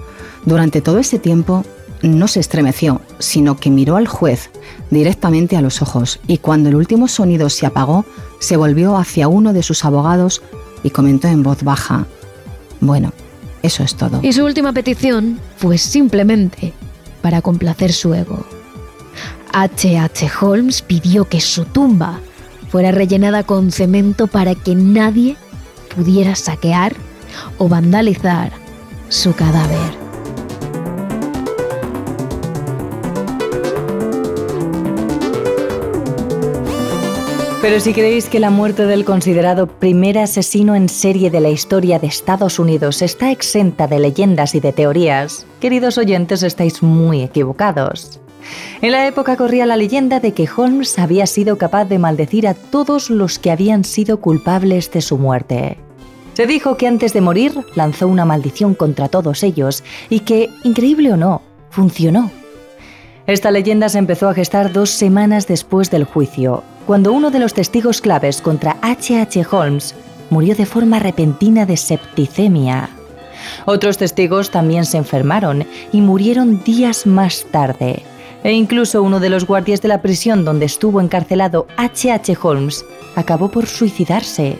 Durante 0.44 0.80
todo 0.80 0.98
ese 0.98 1.18
tiempo 1.18 1.64
no 2.04 2.28
se 2.28 2.40
estremeció, 2.40 3.00
sino 3.18 3.56
que 3.56 3.70
miró 3.70 3.96
al 3.96 4.06
juez 4.06 4.50
directamente 4.90 5.56
a 5.56 5.62
los 5.62 5.82
ojos 5.82 6.20
y 6.26 6.38
cuando 6.38 6.68
el 6.68 6.76
último 6.76 7.08
sonido 7.08 7.48
se 7.48 7.66
apagó, 7.66 8.04
se 8.40 8.56
volvió 8.56 8.96
hacia 8.96 9.28
uno 9.28 9.52
de 9.52 9.62
sus 9.62 9.84
abogados 9.84 10.42
y 10.82 10.90
comentó 10.90 11.28
en 11.28 11.42
voz 11.42 11.62
baja, 11.62 12.06
bueno, 12.80 13.12
eso 13.62 13.82
es 13.82 13.94
todo. 13.94 14.20
Y 14.22 14.32
su 14.34 14.44
última 14.44 14.72
petición 14.72 15.40
fue 15.56 15.78
simplemente 15.78 16.74
para 17.22 17.40
complacer 17.40 17.92
su 17.92 18.12
ego. 18.12 18.44
H. 19.52 19.98
H. 19.98 20.30
Holmes 20.40 20.82
pidió 20.82 21.24
que 21.24 21.40
su 21.40 21.64
tumba 21.64 22.20
fuera 22.68 22.90
rellenada 22.90 23.44
con 23.44 23.72
cemento 23.72 24.26
para 24.26 24.54
que 24.54 24.74
nadie 24.74 25.36
pudiera 25.94 26.34
saquear 26.34 26.94
o 27.56 27.68
vandalizar 27.68 28.52
su 29.08 29.32
cadáver. 29.32 30.03
Pero 37.64 37.80
si 37.80 37.94
creéis 37.94 38.28
que 38.28 38.40
la 38.40 38.50
muerte 38.50 38.84
del 38.84 39.06
considerado 39.06 39.66
primer 39.66 40.18
asesino 40.18 40.74
en 40.74 40.90
serie 40.90 41.30
de 41.30 41.40
la 41.40 41.48
historia 41.48 41.98
de 41.98 42.08
Estados 42.08 42.58
Unidos 42.58 43.00
está 43.00 43.30
exenta 43.30 43.86
de 43.86 43.98
leyendas 43.98 44.54
y 44.54 44.60
de 44.60 44.74
teorías, 44.74 45.46
queridos 45.60 45.96
oyentes, 45.96 46.42
estáis 46.42 46.82
muy 46.82 47.22
equivocados. 47.22 48.20
En 48.82 48.92
la 48.92 49.06
época 49.06 49.38
corría 49.38 49.64
la 49.64 49.78
leyenda 49.78 50.20
de 50.20 50.34
que 50.34 50.46
Holmes 50.54 50.98
había 50.98 51.26
sido 51.26 51.56
capaz 51.56 51.86
de 51.86 51.98
maldecir 51.98 52.46
a 52.46 52.52
todos 52.52 53.08
los 53.08 53.38
que 53.38 53.50
habían 53.50 53.84
sido 53.84 54.20
culpables 54.20 54.92
de 54.92 55.00
su 55.00 55.16
muerte. 55.16 55.78
Se 56.34 56.46
dijo 56.46 56.76
que 56.76 56.86
antes 56.86 57.14
de 57.14 57.22
morir 57.22 57.54
lanzó 57.74 58.08
una 58.08 58.26
maldición 58.26 58.74
contra 58.74 59.08
todos 59.08 59.42
ellos 59.42 59.82
y 60.10 60.20
que, 60.20 60.50
increíble 60.64 61.14
o 61.14 61.16
no, 61.16 61.40
funcionó. 61.70 62.30
Esta 63.26 63.50
leyenda 63.50 63.88
se 63.88 63.96
empezó 63.96 64.28
a 64.28 64.34
gestar 64.34 64.70
dos 64.70 64.90
semanas 64.90 65.46
después 65.46 65.90
del 65.90 66.04
juicio, 66.04 66.62
cuando 66.86 67.12
uno 67.12 67.30
de 67.30 67.38
los 67.38 67.54
testigos 67.54 68.00
claves 68.00 68.40
contra 68.40 68.76
H. 68.82 69.20
H. 69.20 69.46
Holmes 69.50 69.94
murió 70.30 70.54
de 70.54 70.66
forma 70.66 70.98
repentina 70.98 71.66
de 71.66 71.76
septicemia. 71.76 72.90
Otros 73.66 73.98
testigos 73.98 74.50
también 74.50 74.84
se 74.84 74.98
enfermaron 74.98 75.66
y 75.92 76.00
murieron 76.00 76.62
días 76.64 77.06
más 77.06 77.46
tarde. 77.50 78.02
E 78.42 78.52
incluso 78.52 79.02
uno 79.02 79.20
de 79.20 79.30
los 79.30 79.46
guardias 79.46 79.80
de 79.80 79.88
la 79.88 80.02
prisión 80.02 80.44
donde 80.44 80.66
estuvo 80.66 81.00
encarcelado 81.00 81.66
H. 81.76 82.12
H. 82.12 82.36
Holmes 82.42 82.84
acabó 83.16 83.50
por 83.50 83.66
suicidarse. 83.66 84.58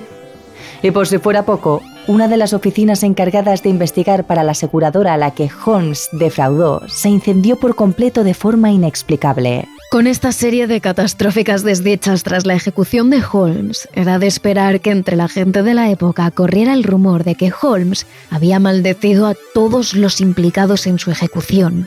Y 0.82 0.90
por 0.90 1.06
si 1.06 1.18
fuera 1.18 1.44
poco, 1.44 1.82
una 2.06 2.28
de 2.28 2.37
las 2.37 2.52
oficinas 2.52 3.02
encargadas 3.02 3.62
de 3.62 3.70
investigar 3.70 4.24
para 4.24 4.42
la 4.42 4.52
aseguradora 4.52 5.14
a 5.14 5.16
la 5.18 5.32
que 5.32 5.50
Holmes 5.64 6.08
defraudó 6.12 6.82
se 6.88 7.08
incendió 7.08 7.56
por 7.56 7.74
completo 7.74 8.24
de 8.24 8.34
forma 8.34 8.70
inexplicable. 8.70 9.66
Con 9.94 10.09
esta 10.09 10.33
serie 10.33 10.66
de 10.66 10.80
catastróficas 10.80 11.62
desdichas 11.62 12.24
tras 12.24 12.46
la 12.46 12.54
ejecución 12.57 13.11
de 13.11 13.22
Holmes, 13.33 13.88
era 13.92 14.18
de 14.18 14.26
esperar 14.26 14.80
que 14.80 14.90
entre 14.90 15.14
la 15.14 15.28
gente 15.28 15.62
de 15.62 15.72
la 15.72 15.88
época 15.88 16.28
corriera 16.33 16.74
el 16.74 16.83
rumor 16.83 17.22
de 17.22 17.37
que 17.37 17.52
Holmes 17.62 18.04
había 18.28 18.59
maldecido 18.59 19.28
a 19.28 19.37
todos 19.54 19.94
los 19.94 20.20
implicados 20.20 20.88
en 20.88 20.98
su 20.98 21.12
ejecución 21.12 21.87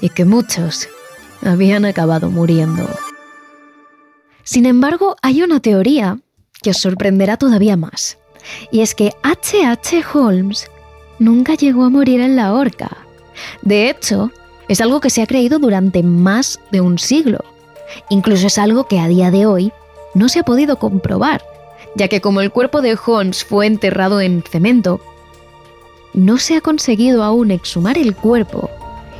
y 0.00 0.08
que 0.08 0.24
muchos 0.24 0.88
habían 1.42 1.84
acabado 1.84 2.28
muriendo. 2.28 2.88
Sin 4.42 4.66
embargo, 4.66 5.14
hay 5.22 5.40
una 5.44 5.60
teoría 5.60 6.18
que 6.60 6.70
os 6.70 6.78
sorprenderá 6.78 7.36
todavía 7.36 7.76
más. 7.76 8.18
Y 8.72 8.80
es 8.80 8.96
que 8.96 9.12
H.H. 9.22 9.64
H. 9.64 10.04
Holmes 10.12 10.68
nunca 11.20 11.54
llegó 11.54 11.84
a 11.84 11.88
morir 11.88 12.20
en 12.20 12.34
la 12.34 12.52
horca. 12.52 12.96
De 13.62 13.88
hecho, 13.88 14.32
es 14.68 14.80
algo 14.80 15.00
que 15.00 15.10
se 15.10 15.22
ha 15.22 15.26
creído 15.26 15.58
durante 15.58 16.02
más 16.02 16.60
de 16.70 16.80
un 16.80 16.98
siglo. 16.98 17.38
Incluso 18.08 18.46
es 18.46 18.58
algo 18.58 18.86
que 18.86 19.00
a 19.00 19.08
día 19.08 19.30
de 19.30 19.46
hoy 19.46 19.72
no 20.14 20.28
se 20.28 20.40
ha 20.40 20.44
podido 20.44 20.78
comprobar, 20.78 21.42
ya 21.96 22.08
que 22.08 22.20
como 22.20 22.40
el 22.40 22.50
cuerpo 22.50 22.80
de 22.82 22.96
Holmes 23.04 23.44
fue 23.44 23.66
enterrado 23.66 24.20
en 24.20 24.42
cemento, 24.42 25.00
no 26.12 26.38
se 26.38 26.56
ha 26.56 26.60
conseguido 26.60 27.22
aún 27.22 27.50
exhumar 27.50 27.98
el 27.98 28.14
cuerpo 28.14 28.70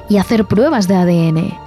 y 0.09 0.19
hacer 0.19 0.45
pruebas 0.45 0.87
de 0.89 0.95
ADN. 0.95 1.59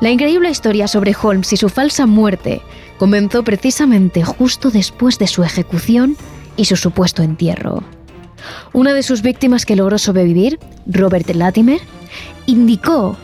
La 0.00 0.10
increíble 0.10 0.50
historia 0.50 0.88
sobre 0.88 1.16
Holmes 1.20 1.52
y 1.52 1.56
su 1.56 1.68
falsa 1.68 2.06
muerte 2.06 2.60
comenzó 2.98 3.42
precisamente 3.42 4.22
justo 4.22 4.70
después 4.70 5.18
de 5.18 5.26
su 5.26 5.42
ejecución 5.42 6.16
y 6.56 6.66
su 6.66 6.76
supuesto 6.76 7.22
entierro. 7.22 7.82
Una 8.72 8.92
de 8.92 9.02
sus 9.02 9.22
víctimas 9.22 9.64
que 9.64 9.76
logró 9.76 9.98
sobrevivir, 9.98 10.58
Robert 10.86 11.28
Latimer, 11.30 11.80
indicó 12.46 13.16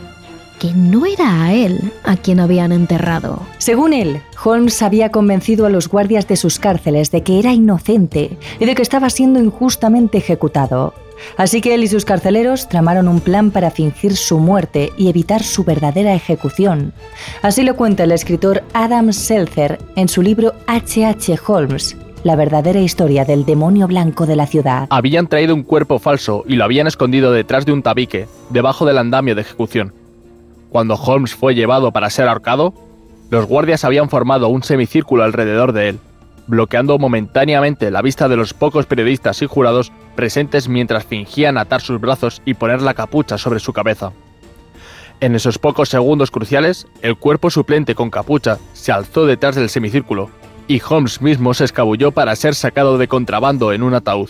que 0.59 0.73
no 0.73 1.05
era 1.05 1.43
a 1.43 1.53
él 1.53 1.91
a 2.03 2.15
quien 2.15 2.39
habían 2.39 2.71
enterrado. 2.71 3.41
Según 3.57 3.91
él, 3.91 4.21
Holmes 4.43 4.81
había 4.81 5.09
convencido 5.09 5.65
a 5.65 5.69
los 5.69 5.89
guardias 5.89 6.27
de 6.27 6.37
sus 6.37 6.59
cárceles 6.59 7.11
de 7.11 7.21
que 7.21 7.39
era 7.39 7.51
inocente 7.51 8.37
y 8.59 8.65
de 8.65 8.75
que 8.75 8.81
estaba 8.81 9.09
siendo 9.09 9.39
injustamente 9.39 10.19
ejecutado. 10.19 10.93
Así 11.37 11.61
que 11.61 11.73
él 11.73 11.83
y 11.83 11.87
sus 11.87 12.05
carceleros 12.05 12.69
tramaron 12.69 13.07
un 13.07 13.19
plan 13.19 13.51
para 13.51 13.71
fingir 13.71 14.15
su 14.15 14.39
muerte 14.39 14.91
y 14.97 15.09
evitar 15.09 15.43
su 15.43 15.63
verdadera 15.63 16.13
ejecución. 16.13 16.93
Así 17.41 17.63
lo 17.63 17.75
cuenta 17.75 18.03
el 18.03 18.11
escritor 18.11 18.63
Adam 18.73 19.11
Seltzer 19.13 19.79
en 19.95 20.07
su 20.07 20.21
libro 20.21 20.53
H.H. 20.67 21.05
H. 21.05 21.39
Holmes, 21.45 21.97
la 22.23 22.35
verdadera 22.35 22.79
historia 22.79 23.25
del 23.25 23.45
demonio 23.45 23.87
blanco 23.87 24.25
de 24.25 24.35
la 24.35 24.47
ciudad. 24.47 24.87
Habían 24.89 25.27
traído 25.27 25.53
un 25.53 25.63
cuerpo 25.63 25.99
falso 25.99 26.43
y 26.47 26.55
lo 26.55 26.63
habían 26.63 26.87
escondido 26.87 27.31
detrás 27.31 27.65
de 27.65 27.73
un 27.73 27.83
tabique, 27.83 28.27
debajo 28.49 28.85
del 28.85 28.97
andamio 28.97 29.35
de 29.35 29.41
ejecución. 29.41 29.93
Cuando 30.69 30.95
Holmes 30.95 31.35
fue 31.35 31.53
llevado 31.53 31.91
para 31.91 32.09
ser 32.09 32.27
ahorcado, 32.27 32.73
los 33.29 33.45
guardias 33.45 33.83
habían 33.83 34.09
formado 34.09 34.47
un 34.47 34.63
semicírculo 34.63 35.23
alrededor 35.23 35.73
de 35.73 35.89
él, 35.89 35.99
bloqueando 36.47 36.97
momentáneamente 36.97 37.91
la 37.91 38.01
vista 38.01 38.27
de 38.27 38.37
los 38.37 38.53
pocos 38.53 38.85
periodistas 38.85 39.41
y 39.41 39.45
jurados 39.45 39.91
presentes 40.15 40.69
mientras 40.69 41.05
fingían 41.05 41.57
atar 41.57 41.81
sus 41.81 41.99
brazos 41.99 42.41
y 42.45 42.53
poner 42.53 42.81
la 42.81 42.93
capucha 42.93 43.37
sobre 43.37 43.59
su 43.59 43.73
cabeza. 43.73 44.11
En 45.19 45.35
esos 45.35 45.57
pocos 45.57 45.89
segundos 45.89 46.31
cruciales, 46.31 46.87
el 47.01 47.15
cuerpo 47.15 47.49
suplente 47.49 47.95
con 47.95 48.09
capucha 48.09 48.57
se 48.73 48.91
alzó 48.91 49.25
detrás 49.25 49.55
del 49.55 49.69
semicírculo, 49.69 50.29
y 50.67 50.81
Holmes 50.87 51.21
mismo 51.21 51.53
se 51.53 51.65
escabulló 51.65 52.11
para 52.11 52.35
ser 52.35 52.55
sacado 52.55 52.97
de 52.97 53.07
contrabando 53.07 53.73
en 53.73 53.83
un 53.83 53.93
ataúd. 53.93 54.29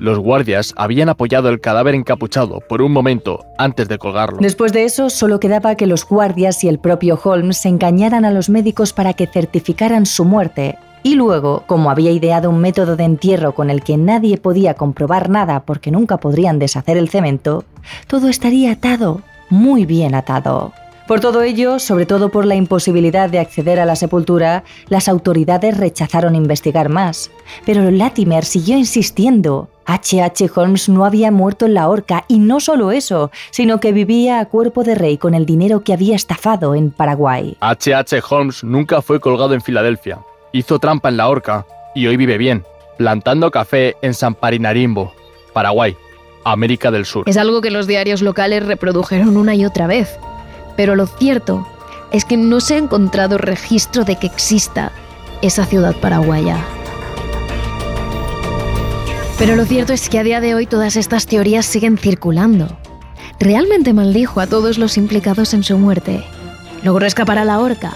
Los 0.00 0.18
guardias 0.18 0.72
habían 0.78 1.10
apoyado 1.10 1.50
el 1.50 1.60
cadáver 1.60 1.94
encapuchado 1.94 2.60
por 2.68 2.80
un 2.80 2.90
momento 2.90 3.44
antes 3.58 3.86
de 3.86 3.98
colgarlo. 3.98 4.38
Después 4.40 4.72
de 4.72 4.84
eso, 4.84 5.10
solo 5.10 5.40
quedaba 5.40 5.74
que 5.74 5.86
los 5.86 6.06
guardias 6.06 6.64
y 6.64 6.68
el 6.68 6.78
propio 6.78 7.20
Holmes 7.22 7.66
engañaran 7.66 8.24
a 8.24 8.30
los 8.30 8.48
médicos 8.48 8.94
para 8.94 9.12
que 9.12 9.26
certificaran 9.26 10.06
su 10.06 10.24
muerte. 10.24 10.78
Y 11.02 11.16
luego, 11.16 11.64
como 11.66 11.90
había 11.90 12.12
ideado 12.12 12.48
un 12.48 12.60
método 12.60 12.96
de 12.96 13.04
entierro 13.04 13.54
con 13.54 13.68
el 13.68 13.82
que 13.82 13.98
nadie 13.98 14.38
podía 14.38 14.72
comprobar 14.72 15.28
nada 15.28 15.64
porque 15.64 15.90
nunca 15.90 16.16
podrían 16.16 16.58
deshacer 16.58 16.96
el 16.96 17.10
cemento, 17.10 17.64
todo 18.06 18.28
estaría 18.28 18.72
atado, 18.72 19.20
muy 19.50 19.84
bien 19.84 20.14
atado. 20.14 20.72
Por 21.10 21.18
todo 21.18 21.42
ello, 21.42 21.80
sobre 21.80 22.06
todo 22.06 22.28
por 22.28 22.46
la 22.46 22.54
imposibilidad 22.54 23.28
de 23.28 23.40
acceder 23.40 23.80
a 23.80 23.84
la 23.84 23.96
sepultura, 23.96 24.62
las 24.88 25.08
autoridades 25.08 25.76
rechazaron 25.76 26.36
investigar 26.36 26.88
más. 26.88 27.32
Pero 27.66 27.90
Latimer 27.90 28.44
siguió 28.44 28.78
insistiendo. 28.78 29.68
H.H. 29.86 30.22
H. 30.22 30.50
Holmes 30.54 30.88
no 30.88 31.04
había 31.04 31.32
muerto 31.32 31.66
en 31.66 31.74
la 31.74 31.88
horca 31.88 32.24
y 32.28 32.38
no 32.38 32.60
solo 32.60 32.92
eso, 32.92 33.32
sino 33.50 33.80
que 33.80 33.90
vivía 33.90 34.38
a 34.38 34.46
cuerpo 34.46 34.84
de 34.84 34.94
rey 34.94 35.18
con 35.18 35.34
el 35.34 35.46
dinero 35.46 35.82
que 35.82 35.92
había 35.92 36.14
estafado 36.14 36.76
en 36.76 36.92
Paraguay. 36.92 37.56
H.H. 37.58 38.16
H. 38.16 38.22
Holmes 38.30 38.62
nunca 38.62 39.02
fue 39.02 39.18
colgado 39.18 39.52
en 39.54 39.62
Filadelfia. 39.62 40.20
Hizo 40.52 40.78
trampa 40.78 41.08
en 41.08 41.16
la 41.16 41.28
horca 41.28 41.66
y 41.92 42.06
hoy 42.06 42.16
vive 42.16 42.38
bien, 42.38 42.64
plantando 42.98 43.50
café 43.50 43.96
en 44.00 44.14
San 44.14 44.36
Parinarimbo, 44.36 45.12
Paraguay, 45.52 45.96
América 46.44 46.92
del 46.92 47.04
Sur. 47.04 47.28
Es 47.28 47.36
algo 47.36 47.62
que 47.62 47.72
los 47.72 47.88
diarios 47.88 48.22
locales 48.22 48.64
reprodujeron 48.64 49.36
una 49.36 49.56
y 49.56 49.64
otra 49.64 49.88
vez 49.88 50.16
pero 50.80 50.96
lo 50.96 51.06
cierto 51.06 51.68
es 52.10 52.24
que 52.24 52.38
no 52.38 52.58
se 52.58 52.72
ha 52.72 52.78
encontrado 52.78 53.36
registro 53.36 54.04
de 54.04 54.16
que 54.16 54.26
exista 54.26 54.92
esa 55.42 55.66
ciudad 55.66 55.94
paraguaya. 55.94 56.56
Pero 59.36 59.56
lo 59.56 59.66
cierto 59.66 59.92
es 59.92 60.08
que 60.08 60.18
a 60.18 60.22
día 60.22 60.40
de 60.40 60.54
hoy 60.54 60.64
todas 60.64 60.96
estas 60.96 61.26
teorías 61.26 61.66
siguen 61.66 61.98
circulando. 61.98 62.78
¿Realmente 63.38 63.92
maldijo 63.92 64.40
a 64.40 64.46
todos 64.46 64.78
los 64.78 64.96
implicados 64.96 65.52
en 65.52 65.64
su 65.64 65.76
muerte? 65.76 66.24
¿Logró 66.82 67.04
escapar 67.04 67.36
a 67.36 67.44
la 67.44 67.58
horca? 67.58 67.92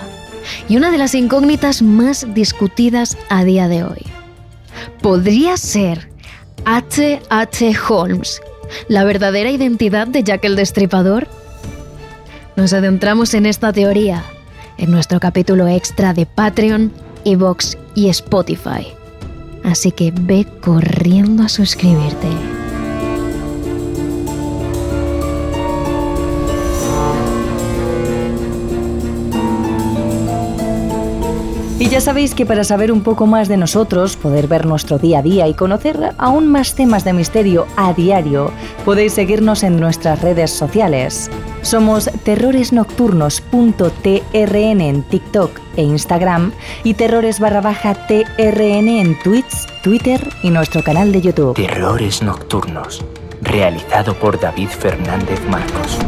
Y 0.69 0.77
una 0.77 0.91
de 0.91 0.99
las 0.99 1.15
incógnitas 1.15 1.81
más 1.81 2.35
discutidas 2.35 3.17
a 3.31 3.45
día 3.45 3.67
de 3.67 3.85
hoy. 3.85 4.03
¿Podría 5.01 5.57
ser 5.57 6.11
H.H. 6.67 7.23
H. 7.31 7.77
Holmes 7.89 8.43
la 8.89 9.05
verdadera 9.05 9.51
identidad 9.51 10.07
de 10.07 10.23
Jack 10.23 10.45
el 10.45 10.55
Destripador? 10.55 11.44
Nos 12.57 12.73
adentramos 12.73 13.35
en 13.35 13.47
esta 13.47 13.73
teoría 13.73 14.25
en 14.79 14.91
nuestro 14.91 15.21
capítulo 15.21 15.69
extra 15.69 16.15
de 16.15 16.27
Patreon, 16.27 16.93
Evox 17.25 17.79
y 17.95 18.09
Spotify. 18.09 18.89
Así 19.63 19.93
que 19.93 20.13
ve 20.15 20.47
corriendo 20.61 21.43
a 21.43 21.49
suscribirte. 21.49 22.54
Y 31.85 31.91
ya 31.91 32.01
sabéis 32.01 32.35
que 32.35 32.47
para 32.47 32.65
saber 32.65 32.91
un 32.91 33.03
poco 33.03 33.27
más 33.27 33.47
de 33.47 33.59
nosotros, 33.59 34.17
poder 34.17 34.49
ver 34.49 34.65
nuestro 34.65 34.99
día 34.99 35.19
a 35.19 35.23
día 35.23 35.47
y 35.49 35.53
conocer 35.53 36.15
aún 36.17 36.51
más 36.51 36.75
temas 36.75 37.05
de 37.05 37.13
misterio 37.13 37.67
a 37.77 37.93
diario, 37.93 38.51
podéis 38.87 39.13
seguirnos 39.13 39.63
en 39.63 39.79
nuestras 39.79 40.23
redes 40.23 40.51
sociales. 40.51 41.31
Somos 41.61 42.11
terroresnocturnos.trn 42.25 44.81
en 44.81 45.03
TikTok 45.03 45.61
e 45.77 45.83
Instagram 45.83 46.53
y 46.85 46.95
terrores 46.95 47.39
barra 47.39 47.61
baja 47.61 47.93
TRN 47.93 48.89
en 48.89 49.19
Twitch, 49.23 49.67
Twitter 49.83 50.27
y 50.43 50.49
nuestro 50.49 50.83
canal 50.83 51.13
de 51.13 51.21
YouTube. 51.21 51.55
Terrores 51.55 52.23
Nocturnos, 52.23 53.05
realizado 53.43 54.15
por 54.15 54.41
David 54.41 54.71
Fernández 54.71 55.39
Marcos. 55.51 55.99